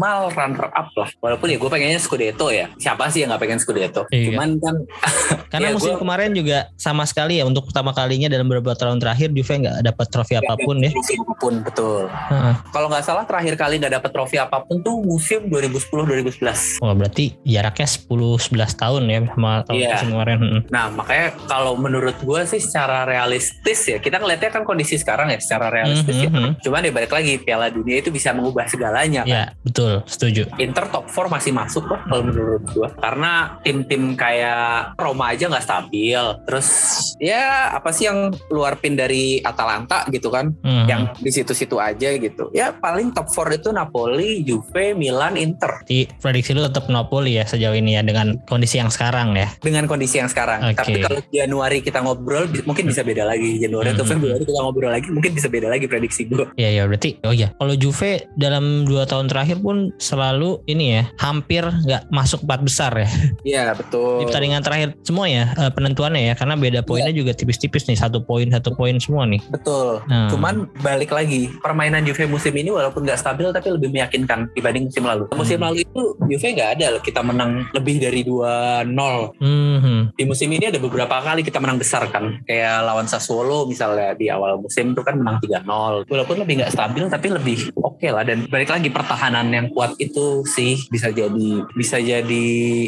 [0.00, 1.10] minimal runner up lah.
[1.20, 2.72] Walaupun ya gue pengennya Scudetto ya.
[2.74, 4.08] Siapa sih yang nggak pengen Scudetto?
[4.08, 4.32] Iya.
[4.32, 4.74] Cuman kan
[5.52, 8.96] Karena Ya, musim gua- kemarin juga sama sekali ya untuk pertama kalinya dalam beberapa tahun
[8.96, 10.90] terakhir Juve nggak dapat trofi apa pun ya.
[10.90, 12.06] apa pun betul.
[12.08, 12.54] Heeh.
[12.70, 16.80] Kalau nggak salah terakhir kali nggak dapat trofi apa pun tuh musim 2010-2011.
[16.80, 19.90] Wah berarti jaraknya 10-11 tahun ya sama tahun Iya.
[19.92, 20.38] musim kemarin.
[20.68, 25.38] Nah makanya kalau menurut gue sih secara realistis ya kita ngeliatnya kan kondisi sekarang ya
[25.38, 26.30] secara realistis ya.
[26.30, 26.62] Mhm.
[26.62, 29.28] Cuman ya balik lagi Piala Dunia itu bisa mengubah segalanya kan.
[29.28, 30.42] Ya betul setuju.
[30.56, 35.62] Inter top 4 masih masuk kok kalau menurut gua karena tim-tim kayak Roma aja nggak
[35.62, 36.68] stabil terus
[37.16, 37.40] ya
[37.72, 38.18] apa sih yang
[38.48, 40.86] luar pin dari Atalanta gitu kan Mhm.
[40.86, 46.04] yang di situ-situ aja gitu ya paling top 4 itu Napoli, Juve, Milan, Inter Di
[46.16, 49.48] prediksi lu tetap Napoli ya sejauh ini ya dengan kondisi yang sekarang ya.
[49.60, 50.76] dengan kondisi yang sekarang Oke.
[50.76, 54.12] tapi kalau Januari kita ngobrol mungkin bisa beda lagi Januari atau Hmm.
[54.12, 57.54] Februari kita ngobrol lagi mungkin bisa beda lagi prediksi gua Iya ya berarti oh ya
[57.54, 62.92] kalau Juve dalam dua tahun terakhir pun selalu ini ya hampir nggak masuk empat besar
[62.94, 63.08] ya
[63.46, 67.88] Iya betul di pertandingan terakhir semua ya eh, penentuannya ya karena beda poinnya juga tipis-tipis
[67.88, 69.40] nih satu poin satu poin semua nih.
[69.48, 70.02] Betul.
[70.06, 70.28] Hmm.
[70.28, 75.04] Cuman balik lagi, permainan Juve musim ini walaupun nggak stabil tapi lebih meyakinkan dibanding musim
[75.04, 75.24] lalu.
[75.34, 75.66] Musim Hmm.
[75.70, 79.34] lalu itu Juve nggak ada loh kita menang lebih dari 2-0.
[79.40, 80.16] Mhm.
[80.16, 82.40] Di musim ini ada beberapa kali kita menang besar kan.
[82.44, 86.04] Kayak lawan Sassuolo misalnya di awal musim itu kan menang 3-0.
[86.06, 88.22] Walaupun lebih nggak stabil tapi lebih oke lah.
[88.24, 92.46] Dan balik lagi pertahanan yang kuat itu sih bisa jadi bisa jadi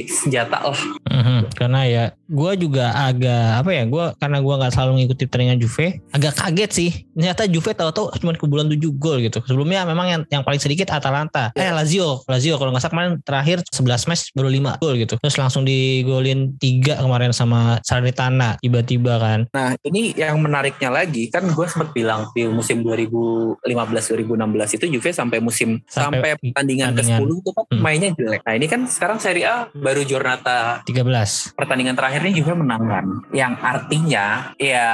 [0.09, 0.83] senjata lah.
[1.12, 1.53] Mhm.
[1.53, 5.87] Karena ya gue juga agak apa ya gue karena gue nggak selalu ngikutin pertandingan Juve
[6.16, 6.91] agak kaget sih.
[7.12, 9.45] Ternyata Juve tahu-tahu cuma kebobolan 7 gol gitu.
[9.45, 11.53] Sebelumnya memang yang yang paling sedikit Atalanta.
[11.53, 15.14] Eh Lazio Lazio kalau nggak salah kemarin terakhir 11 match baru 5 gol gitu.
[15.20, 19.41] Terus langsung digolin 3 kemarin sama Salernitana tiba-tiba kan.
[19.53, 25.39] Nah ini yang menariknya lagi kan gue sempat bilang di musim 2015-2016 itu Juve sampai
[25.45, 27.19] musim Sampai sampai, pertandingan pertandingan.
[27.19, 27.81] ke-10 itu kan Hmm.
[27.83, 28.41] mainnya jelek.
[28.43, 33.05] Nah ini kan sekarang Serie A baru Giornata 13 pertandingan terakhirnya Juve menang kan.
[33.33, 34.91] Yang artinya ya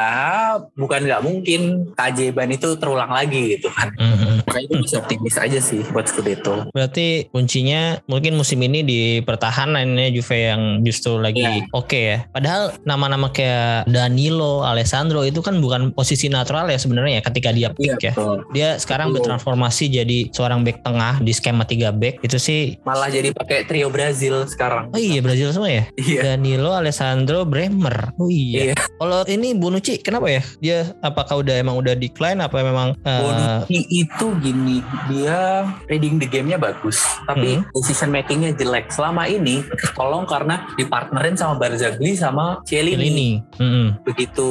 [0.73, 1.61] bukan nggak mungkin
[1.93, 3.93] keajaiban itu terulang lagi gitu kan.
[3.93, 4.47] Mhm.
[4.47, 6.73] Makanya gue bisa optimis aja sih buat Scudetto.
[6.73, 11.69] Berarti kuncinya mungkin musim ini di pertahanannya Juve yang justru lagi Iya.
[11.71, 12.19] oke ya.
[12.31, 17.69] Padahal nama-nama kayak Danilo, Alessandro itu kan bukan posisi natural ya sebenarnya ya ketika dia
[17.71, 18.13] pick ya.
[18.15, 18.39] betul.
[18.51, 19.29] Dia sekarang Betul.
[19.29, 22.21] bertransformasi jadi seorang back tengah di skema 3 back.
[22.23, 24.91] Itu sih Malah jadi pakai trio Brazil sekarang.
[24.93, 25.85] Oh iya Brazil semua ya.
[25.99, 26.35] Iya.
[26.35, 28.13] Danilo, Alessandro, Bremer.
[28.19, 28.73] Oh iya.
[28.73, 28.75] Iya.
[28.99, 30.43] Kalau ini Bonucci kenapa ya?
[30.59, 36.27] Dia apakah udah emang udah decline apa memang eh, Bonucci itu gini, dia reading the
[36.27, 37.65] game-nya bagus, tapi Hmm.
[37.73, 38.91] decision making-nya jelek.
[38.91, 39.63] Selama ini
[39.95, 43.07] tolong karena dipartnerin sama Barzagli sama Cielini.
[43.09, 43.31] ini?
[43.57, 43.87] Mm-mm.
[44.05, 44.49] Begitu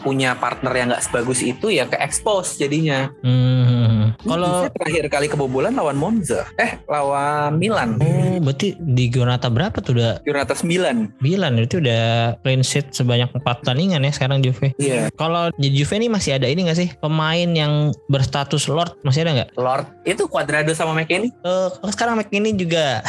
[0.00, 3.12] punya partner yang nggak sebagus itu ya ke expose jadinya.
[3.20, 3.99] Hmm.
[4.22, 7.98] Kalau terakhir kali kebobolan lawan Monza, eh lawan Milan.
[8.00, 11.20] Oh, berarti di Giornata berapa tuh udah Giornata 9.
[11.22, 14.72] Milan itu udah clean sheet sebanyak 4 pertandingan ya sekarang Juve.
[14.80, 15.12] Iya.
[15.14, 19.30] Kalau di Juve ini masih ada ini gak sih pemain yang berstatus Lord masih ada
[19.42, 19.50] nggak?
[19.58, 21.32] Lord itu Cuadrado sama McKennie.
[21.44, 23.00] Eh, kalau sekarang McKinney juga.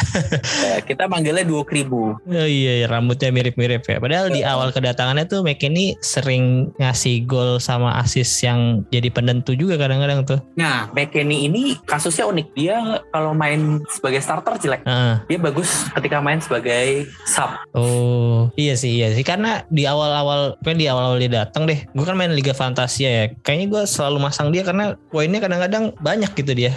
[0.62, 2.14] Ya, kita manggilnya dua kribu.
[2.22, 3.98] Oh iya, iya, rambutnya mirip-mirip ya.
[3.98, 9.74] Padahal di awal kedatangannya tuh McKinney sering ngasih gol sama assist yang jadi penentu juga
[9.80, 10.38] kadang-kadang tuh.
[10.54, 12.46] Nah, McKennie ini kasusnya unik.
[12.52, 12.76] Dia
[13.08, 14.82] kalau main sebagai starter jelek.
[14.82, 15.14] Heeh.
[15.26, 17.50] Dia bagus ketika main sebagai sub.
[17.72, 22.04] Oh iya sih iya sih karena di awal-awal pokoknya di awal-awal dia datang deh gue
[22.04, 26.52] kan main Liga Fantasia ya kayaknya gue selalu masang dia karena poinnya kadang-kadang banyak gitu
[26.52, 26.74] dia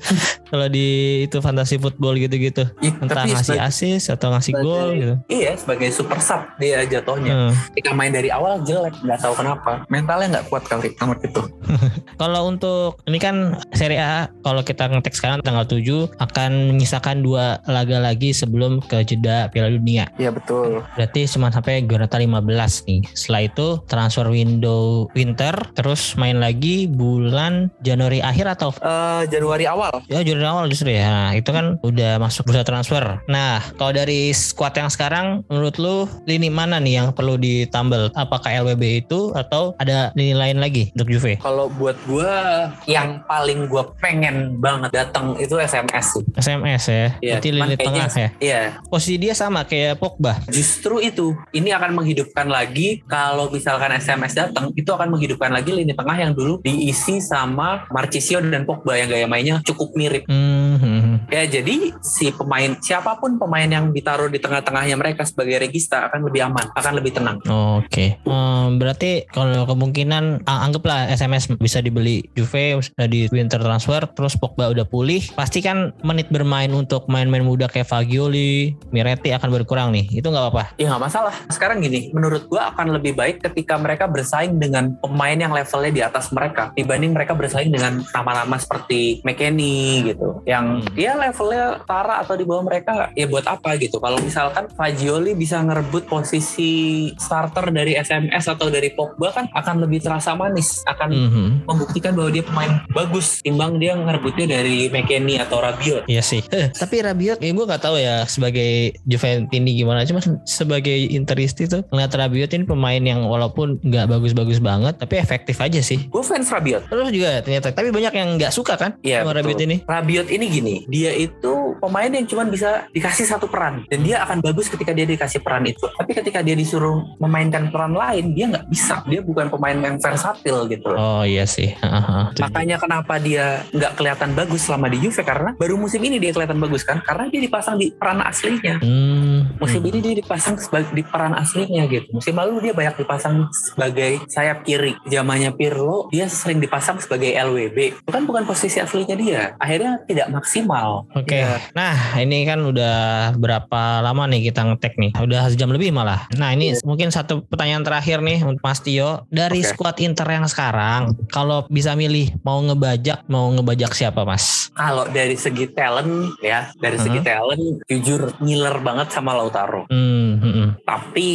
[0.50, 0.86] kalau di
[1.20, 5.52] itu fantasi football gitu-gitu Ih, entah ngasih sebagai- assist atau ngasih sebagai- gol gitu Iya,
[5.54, 7.30] sebagai super sub dia jatuhnya.
[7.30, 7.52] Hmm.
[7.70, 9.84] Ketika main dari awal jelek, nggak tahu kenapa.
[9.86, 11.42] Mentalnya nggak kuat kali nomor itu.
[12.20, 17.62] Kalau untuk ini kan Serie A kalau kita ngetek sekarang tanggal 7 akan menyisakan dua
[17.64, 20.10] laga lagi sebelum ke jeda Piala Dunia.
[20.18, 20.82] Iya betul.
[20.98, 23.00] Berarti cuma sampai Giornata 15 nih.
[23.14, 30.04] Setelah itu transfer window winter terus main lagi bulan Januari akhir atau Eh, Januari awal.
[30.12, 31.08] Ya Januari awal justru ya.
[31.08, 33.20] Nah, itu kan udah masuk bursa transfer.
[33.26, 35.96] Nah, kalau dari squad yang sekarang menurut lu
[36.28, 38.12] lini mana nih yang perlu ditambal?
[38.12, 41.40] Apakah LWB itu atau ada lini lain lagi untuk Juve?
[41.40, 46.24] Kalau buat gua yang paling gua pengen banget datang itu SMS sih.
[46.36, 47.06] SMS ya.
[47.16, 48.28] Berarti cuman lini tengah ya.
[48.38, 50.40] Iya, Posisi dia sama kayak Pogba.
[50.50, 51.32] justru itu.
[51.54, 56.32] Ini akan menghidupkan lagi kalau misalkan SMS datang, itu akan menghidupkan lagi lini tengah yang
[56.34, 60.24] dulu diisi sama Marchisio dan Pogba yang gaya mainnya cukup mirip.
[60.28, 61.32] Hmm, hmm.
[61.32, 66.28] Ya jadi si pemain siapa pun pemain yang ditaruh di tengah-tengahnya mereka sebagai regista akan
[66.28, 67.38] lebih aman, akan lebih tenang.
[67.48, 74.70] Oke, Em, berarti kalau kemungkinan anggaplah SMS bisa dibeli Juve di winter transfer, terus Pogba
[74.70, 80.08] udah pulih, pasti kan menit bermain untuk main-main muda kayak Fagioli, Miretti akan berkurang nih.
[80.12, 80.64] Itu nggak apa-apa.
[80.76, 81.34] Ya nggak masalah.
[81.48, 86.02] Sekarang gini, menurut gua akan lebih baik ketika mereka bersaing dengan pemain yang levelnya di
[86.04, 90.40] atas mereka dibanding mereka bersaing dengan nama-nama seperti McKennie gitu.
[90.44, 90.94] Yang Hmm.
[90.94, 93.98] ya levelnya tara atau di bawah mereka ya buat apa gitu.
[93.98, 96.70] Kalau misalkan Fagioli bisa ngerebut posisi
[97.16, 101.46] starter dari SMS atau dari Pogba kan akan lebih terasa manis, akan Mhm.
[101.66, 106.06] membuktikan bahwa dia pemain bagus timbang dia ngerebutnya dari McKennie atau Rabiot.
[106.06, 106.42] Iya sih.
[106.50, 110.04] Eh, tapi Rabiot, ya gue nggak tahu ya sebagai Juventini gimana.
[110.08, 115.58] Cuma sebagai Interisti tuh ngeliat Rabiot ini pemain yang walaupun nggak bagus-bagus banget, tapi efektif
[115.58, 116.08] aja sih.
[116.08, 116.88] Gue fans Rabiot.
[116.88, 119.38] Terus juga ternyata, tapi banyak yang nggak suka kan Iya sama betul.
[119.42, 119.76] Rabiot ini.
[119.84, 124.42] Rabiot ini gini, dia itu pemain yang cuma bisa dikasih satu peran dan dia akan
[124.42, 125.86] bagus ketika dia dikasih peran itu.
[125.86, 129.00] Tapi ketika dia disuruh memainkan peran lain, dia nggak bisa.
[129.06, 130.90] Dia bukan pemain yang versatil gitu.
[130.92, 131.72] Oh iya sih.
[131.78, 132.42] Heeh, setuju.
[132.50, 136.60] Makanya kenapa dia nggak kelihatan bagus selama di Juve karena baru musim ini dia kelihatan
[136.60, 137.00] bagus kan?
[137.00, 138.76] Karena dia dipasang di peran aslinya.
[138.84, 142.12] Hmm, Musim ini dia dipasang sebagai di peran aslinya gitu.
[142.12, 144.94] Musim lalu dia banyak dipasang sebagai sayap kiri.
[145.08, 148.04] Zamannya Pirlo dia sering dipasang sebagai LWB.
[148.04, 149.42] Itu kan bukan posisi aslinya dia.
[149.56, 151.08] Akhirnya tidak maksimal.
[151.16, 151.40] Oke.
[151.40, 155.12] Ya, Nah, ini kan udah berapa lama nih kita ngetek nih?
[155.18, 156.26] Udah sejam lebih malah.
[156.34, 159.24] Nah, ini mungkin satu pertanyaan terakhir nih untuk Mas Tio.
[159.30, 159.70] Dari Oke.
[159.72, 164.70] skuad Inter yang sekarang, kalau bisa milih mau ngebajak, mau ngebajak siapa, Mas?
[164.74, 167.26] Kalau dari segi talent ya, dari segi Hmm.
[167.26, 169.86] talent jujur ngiler banget sama Lautaro.
[169.86, 170.68] Hmm, hmm, hmm.
[170.82, 171.28] Tapi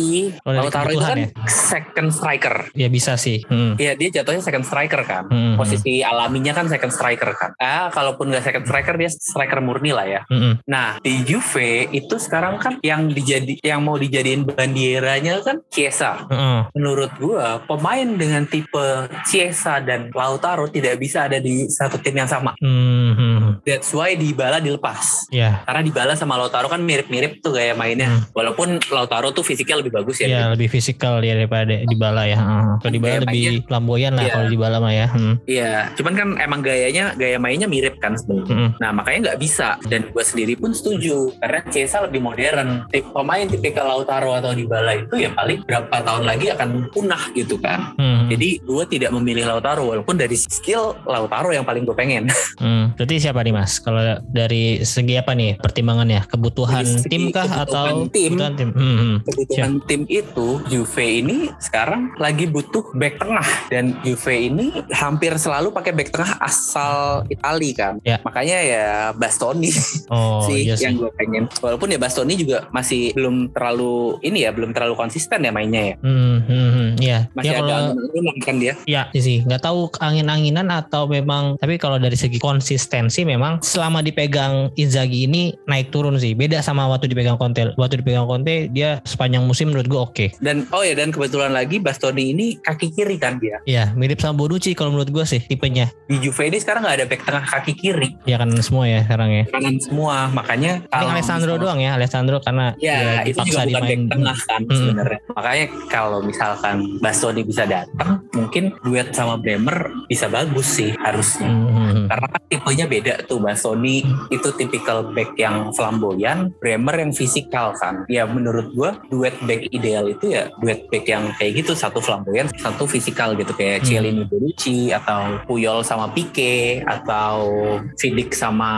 [0.43, 1.27] Oh, Lautaro itu kan ya?
[1.47, 2.67] second striker.
[2.75, 3.39] Ya bisa sih.
[3.47, 3.79] Hmm.
[3.79, 5.31] Iya dia jatuhnya second striker kan.
[5.31, 7.55] Hmm, hmm, Posisi alaminya kan second striker kan.
[7.57, 10.21] Ah, kalaupun nggak second striker dia striker murni lah ya.
[10.27, 10.53] hmm, hmm.
[10.67, 16.27] Nah di Juve itu sekarang kan yang dijadi yang mau dijadiin bandieranya kan Chiesa.
[16.27, 16.59] Heeh.
[16.75, 22.27] Menurut gua pemain dengan tipe Chiesa dan Lautaro tidak bisa ada di satu tim yang
[22.27, 22.51] sama.
[22.59, 23.13] Hmm,
[23.57, 23.65] hmm.
[23.65, 25.29] That's why Dybala dilepas.
[25.29, 28.09] Ya, Karena Dybala sama Lautaro kan mirip-mirip tuh gaya mainnya.
[28.09, 28.21] Hmm.
[28.33, 30.27] Walaupun Lautaro tuh fisiknya lebih bagus ya.
[30.27, 32.37] ya lebih fisikal dia daripada Dybala ya.
[32.37, 32.63] Heeh.
[32.81, 34.33] Kalau Dybala Kayak lebih flamboyan lah Iya.
[34.33, 35.07] kalau Dybala mah ya.
[35.09, 35.33] Hmm.
[35.43, 38.55] Iya, cuman kan emang gayanya gaya mainnya mirip kan sebenarnya.
[38.55, 38.69] Hmm.
[38.79, 42.87] Nah makanya nggak bisa dan gue sendiri pun setuju karena Chiesa lebih modern.
[42.89, 47.59] Tip pemain tipikal Lautaro atau Dybala itu ya paling berapa tahun lagi akan punah gitu
[47.59, 47.93] kan.
[47.99, 48.31] Hmm.
[48.31, 52.25] Jadi gue tidak memilih Lautaro walaupun dari skill Lautaro yang paling gue pengen.
[52.63, 53.77] Hmm, berarti siapa nih mas?
[53.83, 56.25] Kalau dari segi apa nih pertimbangannya?
[56.25, 58.31] Kebutuhan tim kah kebutuhan atau tim.
[58.33, 58.69] kebutuhan tim?
[58.71, 59.15] Hmm, hmm.
[59.27, 65.75] Kebutuhan tim itu Juve ini sekarang lagi butuh back tengah dan Juve ini hampir selalu
[65.75, 67.99] pakai back tengah asal Itali kan.
[68.07, 68.23] Ya.
[68.23, 69.69] Makanya ya Bastoni
[70.13, 71.51] Oh sih iya yang gue pengen.
[71.59, 75.95] Walaupun ya Bastoni juga masih belum terlalu ini ya, belum terlalu konsisten ya mainnya ya.
[76.01, 76.82] Hmm, hmm, hmm.
[77.03, 77.27] Iya.
[77.33, 78.73] Masih ya ada kalau angin-anginan kan dia.
[78.85, 84.71] ya sih nggak tahu angin-anginan atau memang tapi kalau dari segi konsistensi memang selama dipegang
[84.75, 86.31] Inzaghi ini naik turun sih.
[86.33, 87.75] Beda sama waktu dipegang Conte.
[87.75, 90.25] Waktu dipegang Conte dia sepanjang musim menurut gue oke.
[90.39, 93.59] Dan oh ya dan kebetulan lagi Bastoni ini kaki kiri kan dia.
[93.63, 95.91] Iya mirip sama Bonucci kalau menurut gue sih tipenya.
[96.05, 99.29] Di Juve ini sekarang nggak ada back tengah kaki kiri, Ya kan semua ya sekarang
[99.29, 99.43] ya.
[99.49, 100.29] kanan semua.
[100.29, 104.61] Makanya Paling Alessandro doang ya Alessandro karena Ya, dia itu juga bukan back tengah kan
[104.63, 104.77] Hmm.
[104.77, 105.19] sebenarnya.
[105.29, 111.49] Makanya kalau misalkan Bastoni bisa datang, mungkin duet sama Bremer bisa bagus sih harusnya.
[111.49, 112.05] Hmm.
[112.05, 118.03] Karena kan tipenya beda tuh Bastoni itu tipikal back yang flamboyan, Bremer yang fisikal kan.
[118.05, 122.49] Ya menurut gua duet back ideal itu ya duet back yang kayak gitu, satu flamboyan,
[122.55, 123.87] satu fisikal gitu kayak Hmm.
[123.87, 127.49] Chiellini Bonucci atau Puyol sama Pique atau
[127.97, 128.71] Vidic sama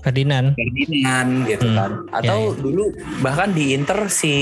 [0.00, 0.54] Ferdinand.
[0.54, 1.76] Ferdinand gitu Hmm.
[1.76, 1.90] kan.
[2.12, 2.60] Atau Ya, ya.
[2.60, 2.84] dulu
[3.20, 4.34] bahkan di Inter si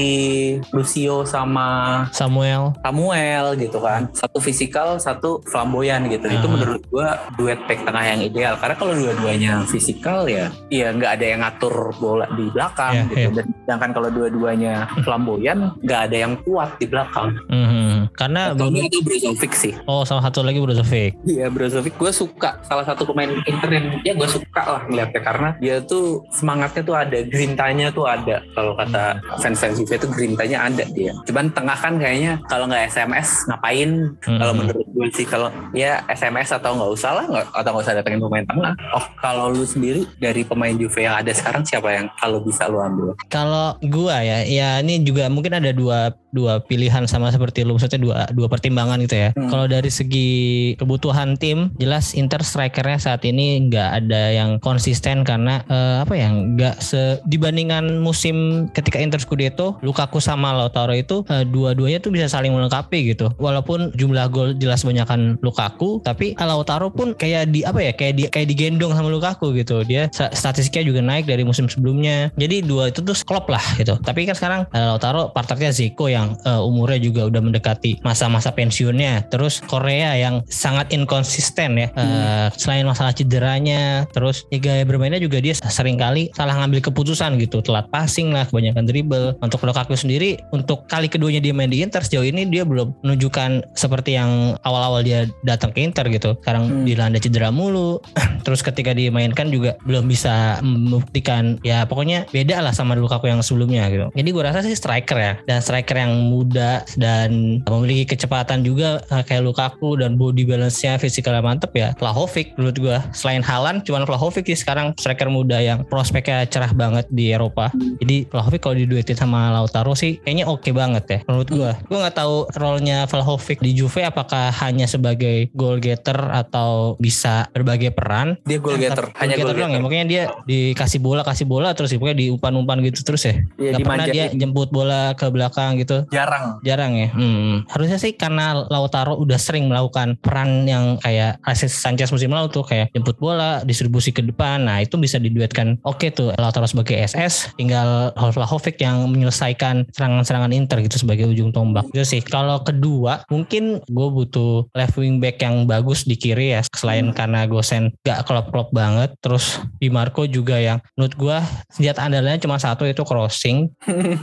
[0.70, 2.74] Lucio sama Samuel.
[2.80, 4.12] Samuel Samuel gitu kan.
[4.12, 6.28] Satu fisikal, satu flamboyan gitu.
[6.28, 6.52] Itu Ah.
[6.52, 8.54] menurut gue duet back tengah yang ideal.
[8.54, 13.16] Karena kalau dua-duanya fisikal ya, ya nggak ada yang ngatur bola di belakang Iya, gitu.
[13.16, 13.28] iya.
[13.32, 17.40] Dan sedangkan kalau dua-duanya flamboyan, nggak ada yang kuat di belakang.
[17.48, 18.12] Mhm.
[18.12, 19.72] Karena itu Brozovic sih.
[19.86, 21.16] oh salah satu lagi Brozovic.
[21.24, 25.48] Iya Brozovic gue suka salah satu pemain Inter yang ya gue suka lah ngeliatnya karena
[25.56, 30.84] dia tuh semangatnya tuh ada grintanya tuh ada kalau kata fans-fans Juve tuh grintanya ada
[30.90, 34.58] dia cuman tengah kan kayaknya kalau nggak SMS ngapain kalau Mhm.
[34.58, 38.20] menurut gue sih kalau ya SMS atau nggak usah lah nggak atau nggak usah datengin
[38.20, 42.42] pemain tengah oh kalau lu sendiri dari pemain Juve yang ada sekarang siapa yang kalau
[42.42, 47.30] bisa lu ambil Kalau gua ya, ya ini juga mungkin ada dua dua pilihan sama
[47.30, 49.30] seperti lu maksudnya dua dua pertimbangan gitu ya.
[49.34, 49.50] Hmm.
[49.50, 50.30] Kalau dari segi
[50.76, 56.30] kebutuhan tim, jelas Inter strikernya saat ini nggak ada yang konsisten karena eh, apa ya
[56.30, 62.26] nggak se dibandingkan musim ketika Inter Scudetto, Lukaku sama Lautaro itu eh, dua-duanya tuh bisa
[62.26, 63.26] saling melengkapi gitu.
[63.42, 68.22] Walaupun jumlah gol jelas banyakan Lukaku, tapi Lautaro pun kayak di apa ya kayak di
[68.30, 69.82] kayak digendong sama Lukaku gitu.
[69.82, 72.30] Dia statistiknya juga naik dari musim sebelumnya.
[72.38, 73.98] Jadi dua itu tuh klop lah gitu.
[73.98, 79.26] Tapi kan sekarang eh, Lautaro partnernya Zico yang eh, umurnya juga udah mendekati masa-masa pensiunnya.
[79.26, 81.88] Terus Korea yang sangat inkonsisten ya.
[81.98, 87.40] Eh, Selain masalah cederanya, terus ya gaya bermainnya juga dia sering kali salah ngambil keputusan
[87.40, 87.64] gitu.
[87.64, 89.26] Telat passing lah, kebanyakan dribble.
[89.40, 93.76] Untuk Lukaku sendiri, untuk kali keduanya dia main di Inter sejauh ini dia belum menunjukkan
[93.76, 96.36] seperti yang awal-awal dia datang ke Inter gitu.
[96.40, 96.84] Sekarang Hmm.
[96.86, 98.00] dilanda cedera mulu.
[98.44, 103.86] terus ketika dimainkan juga belum bisa membuktikan ya pokoknya beda lah sama Lukaku yang sebelumnya
[103.92, 104.08] gitu.
[104.16, 109.22] Jadi gue rasa sih striker ya dan striker yang muda dan memiliki kecepatan juga eh,
[109.24, 111.92] kayak Lukaku dan body balance-nya fisikalnya mantep ya.
[112.00, 117.06] Vlahovic menurut gue selain Halan cuman Vlahovic sih sekarang striker muda yang prospeknya cerah banget
[117.12, 117.70] di Eropa.
[118.00, 121.70] Jadi Vlahovic kalau diduetin sama Lautaro sih kayaknya oke banget ya menurut gue.
[121.86, 127.92] Gue nggak tahu role-nya Vlahovic di Juve apakah hanya sebagai goal getter atau bisa berbagai
[127.94, 129.78] peran dia goal getter hanya goal getter doang ya.
[129.78, 131.98] getter Makanya dia dikasih bola, kasih bola terus ya.
[132.00, 133.34] Pokoknya diumpan-umpan gitu terus ya.
[133.60, 136.06] Iya, Gak pernah dia jemput bola ke belakang gitu.
[136.08, 137.08] jarang Jarang ya.
[137.12, 137.66] Hmm.
[137.68, 142.64] Harusnya sih karena Lautaro udah sering melakukan peran yang kayak Alexis Sanchez musim lalu tuh
[142.64, 144.64] kayak jemput bola, distribusi ke depan.
[144.64, 145.76] Nah, itu bisa diduetkan.
[145.84, 151.84] Oke tuh Lautaro sebagai SS, tinggal Vlahovic yang menyelesaikan serangan-serangan Inter gitu sebagai ujung tombak.
[151.92, 152.24] Itu sih.
[152.24, 157.44] Kalau kedua, mungkin gue butuh left wing back yang bagus di kiri ya selain karena
[157.48, 159.14] Gosen gak klop-klop banget.
[159.20, 161.38] Terus Di Marco juga yang menurut gue
[161.72, 163.72] senjata andalanya cuma satu itu crossing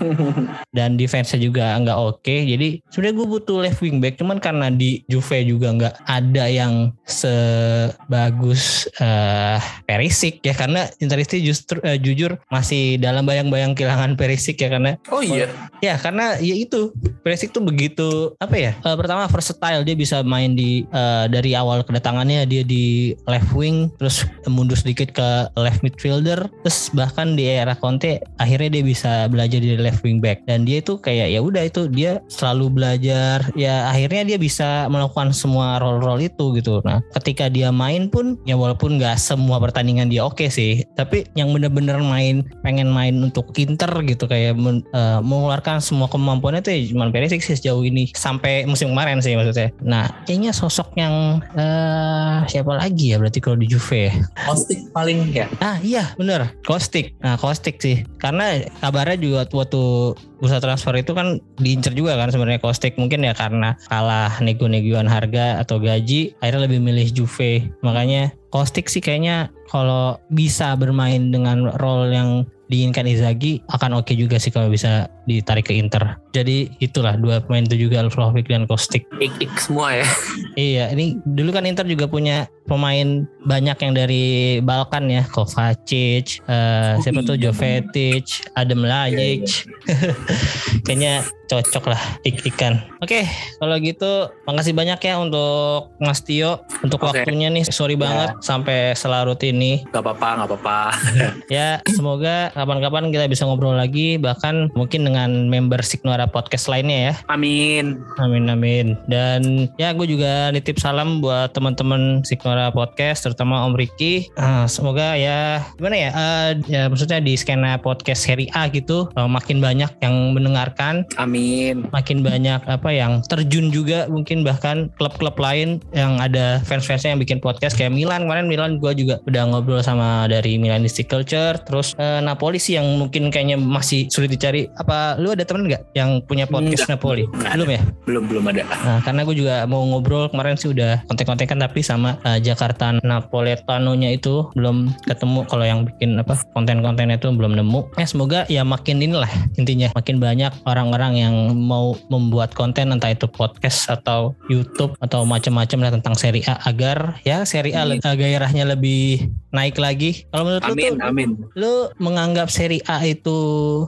[0.78, 2.36] dan defense-nya juga nggak oke.
[2.46, 6.94] Jadi sebenarnya gue butuh left wing back, cuman karena di Juve juga nggak ada yang
[7.04, 14.70] sebagus eh Perisic ya karena Interisti justru eh, jujur masih dalam bayang-bayang kehilangan Perisic ya
[14.72, 15.48] karena oh iya
[15.80, 18.07] ya karena ya itu Perisic tuh begitu
[18.42, 18.72] apa ya?
[18.84, 19.84] Eh, pertama versatile.
[19.84, 25.14] Dia bisa main di eh, dari awal kedatangannya dia di left wing terus mundur sedikit
[25.16, 30.20] ke left midfielder terus bahkan di era Conte akhirnya dia bisa belajar di left wing
[30.20, 30.44] back.
[30.46, 33.48] Dan dia itu kayak ya udah itu dia selalu belajar.
[33.54, 36.82] Ya akhirnya dia bisa melakukan semua role-role itu gitu.
[36.84, 41.50] Nah ketika dia main pun ya walaupun nggak semua pertandingan dia oke sih tapi yang
[41.54, 47.10] bener-bener main pengen main untuk Inter gitu kayak eh, mengeluarkan semua kemampuannya tuh ya cuma
[47.10, 49.74] Perisic sih sejauh ini sampai musim kemarin sih maksudnya.
[49.82, 54.14] Nah kayaknya sosok yang eh siapa lagi ya berarti kalau di Juve ya?
[54.46, 55.50] Kostik paling ya?
[55.64, 56.54] Ah iya bener.
[56.68, 58.06] Kostik Nah Kostik sih.
[58.22, 63.34] Karena kabarnya juga waktu bursa transfer itu kan diincer juga kan sebenarnya Kostik Mungkin ya
[63.34, 67.74] karena kalah nego-negoan harga atau gaji Akhirnya lebih milih Juve.
[67.82, 72.30] Makanya Kostik sih kayaknya kalau bisa bermain dengan role yang
[72.68, 76.16] diinginkan Izagi akan oke juga sih kalau bisa ditarik ke Inter.
[76.32, 79.04] Jadi itulah dua pemain itu juga Vlahovic dan Kostik.
[79.20, 80.08] ik-ik semua ya
[80.58, 84.26] Iya, ini dulu kan Inter juga punya pemain banyak yang dari
[84.60, 87.50] Balkan ya, Kovacic, eh, siapa tuh iya.
[87.50, 88.26] Jovetic,
[88.56, 89.68] Adam Lajic.
[90.86, 91.14] Kayaknya
[91.48, 92.84] cocok lah tik-tikan.
[93.00, 93.24] Oke,
[93.58, 97.24] kalau gitu makasih banyak ya untuk Mas Tio untuk Oke.
[97.24, 97.64] waktunya nih.
[97.68, 98.04] Sorry Ya.
[98.04, 99.82] banget sampai selarut ini.
[99.90, 100.80] Gak apa-apa, gak apa-apa.
[101.48, 107.14] Ya, semoga kapan-kapan kita bisa ngobrol lagi bahkan mungkin dengan member Signora podcast lainnya ya.
[107.34, 107.98] Amin.
[108.22, 108.94] Amin amin.
[109.10, 114.30] Dan ya gue juga nitip salam buat teman-teman Signora Podcast, terutama Om Riki.
[114.38, 116.10] Uh, semoga ya gimana ya?
[116.14, 121.08] Uh, ya maksudnya di skena podcast seri A gitu uh, makin banyak yang mendengarkan.
[121.16, 121.88] Amin.
[121.90, 127.40] Makin banyak apa yang terjun juga mungkin bahkan klub-klub lain yang ada fans-fansnya yang bikin
[127.40, 131.56] podcast kayak Milan kemarin Milan gue juga udah ngobrol sama dari Milanistic Culture.
[131.64, 134.68] Terus uh, Napoli sih yang mungkin kayaknya masih sulit dicari.
[134.76, 137.00] Apa lu ada temen nggak yang punya podcast Enggak.
[137.00, 137.24] Napoli?
[137.32, 137.82] Nggak Belum ya?
[138.04, 138.64] Belum belum ada.
[138.68, 144.12] Nah, karena gue juga mau ngobrol kemarin sih udah kontek-kontekan tapi sama uh, Jakarta Napoletanonya
[144.18, 147.96] itu belum ketemu kalau yang bikin apa konten-kontennya itu belum nemu.
[147.96, 153.30] Ya semoga ya makin inilah intinya makin banyak orang-orang yang mau membuat konten entah itu
[153.30, 158.66] podcast atau YouTube atau macam-macam lah tentang seri A agar ya seri A le- gairahnya
[158.66, 160.28] lebih naik lagi.
[160.30, 161.30] Kalau menurut lu Amin tuh amin.
[161.56, 163.40] lu menganggap seri A itu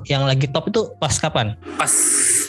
[0.07, 1.55] yang lagi top itu pas kapan?
[1.75, 1.91] Pas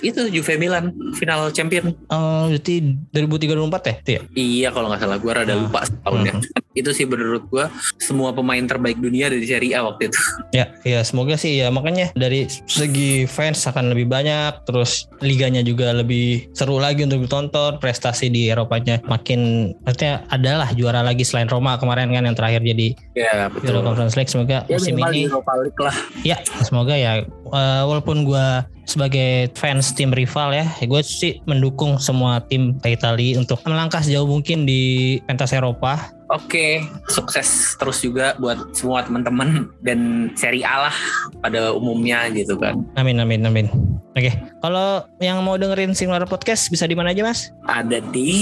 [0.00, 1.92] itu Juve Milan final champion.
[2.08, 2.80] Oh, berarti
[3.10, 3.94] 2003-2004 ya?
[3.96, 4.20] Itu ya?
[4.34, 5.62] Iya kalau nggak salah gue rada Hmm.
[5.62, 6.34] lupa tahunnya.
[6.70, 7.64] Itu sih menurut gue
[7.98, 10.18] semua pemain terbaik dunia dari Serie A waktu itu.
[10.50, 15.92] Ya, ya semoga sih ya makanya dari segi fans akan lebih banyak, terus liganya juga
[15.92, 21.76] lebih seru lagi untuk ditonton, prestasi di Eropanya makin artinya adalah juara lagi selain Roma
[21.76, 23.82] kemarin kan yang terakhir jadi Ya Euro betul.
[23.84, 25.96] Conference League semoga Ya musim ini Europa League lah.
[26.22, 32.42] ya semoga ya eh, walaupun gua sebagai fans tim rival ya, gue sih mendukung semua
[32.42, 36.78] tim Italia untuk melangkah sejauh mungkin di pentas Eropa Oke,
[37.10, 40.96] sukses terus juga buat semua teman-teman dan seri A lah
[41.42, 42.86] pada umumnya gitu kan.
[42.94, 43.66] Amin amin amin.
[44.10, 47.54] Oke, kalau yang mau dengerin Singular Podcast bisa di mana aja mas?
[47.70, 48.34] Ada di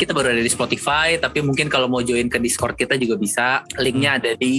[0.00, 3.46] kita baru ada di Spotify, tapi mungkin kalau mau join ke Discord kita juga bisa.
[3.76, 4.56] Linknya ada di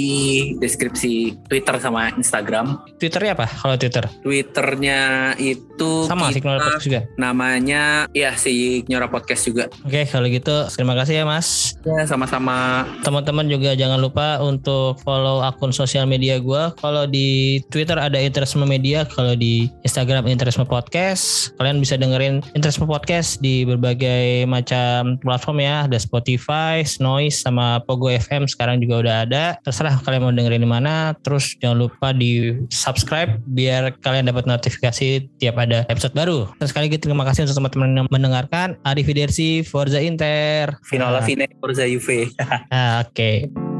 [0.62, 2.78] deskripsi Twitter sama Instagram.
[3.02, 3.50] Twitternya apa?
[3.50, 5.02] Kalau Twitter Twitternya
[5.42, 7.02] itu sama Singular Podcast juga.
[7.18, 9.66] namanya ya si Nyora Podcast juga.
[9.82, 11.74] Oke, kalau gitu terima kasih ya mas.
[11.82, 12.71] Ya sama-sama.
[13.06, 16.76] Teman-teman juga jangan lupa untuk follow akun sosial media gua.
[16.82, 21.54] Kalau di Twitter ada Interisme Media, kalau di Instagram Interisme Podcast.
[21.58, 25.88] Kalian bisa dengerin Interisme Podcast di berbagai macam platform ya.
[25.88, 29.46] Ada Spotify, Noise, sama Pogo FM sekarang juga udah ada.
[29.64, 31.16] Terserah kalian mau dengerin di mana.
[31.24, 36.52] Terus jangan lupa di subscribe biar kalian dapat notifikasi tiap ada episode baru.
[36.60, 38.76] Terus sekali lagi terima kasih untuk teman-teman yang mendengarkan.
[38.84, 40.78] Arrivederci, Forza Inter.
[40.90, 42.34] Vinola Ah, Fine Forza Juve.
[42.70, 43.71] ah, Oke.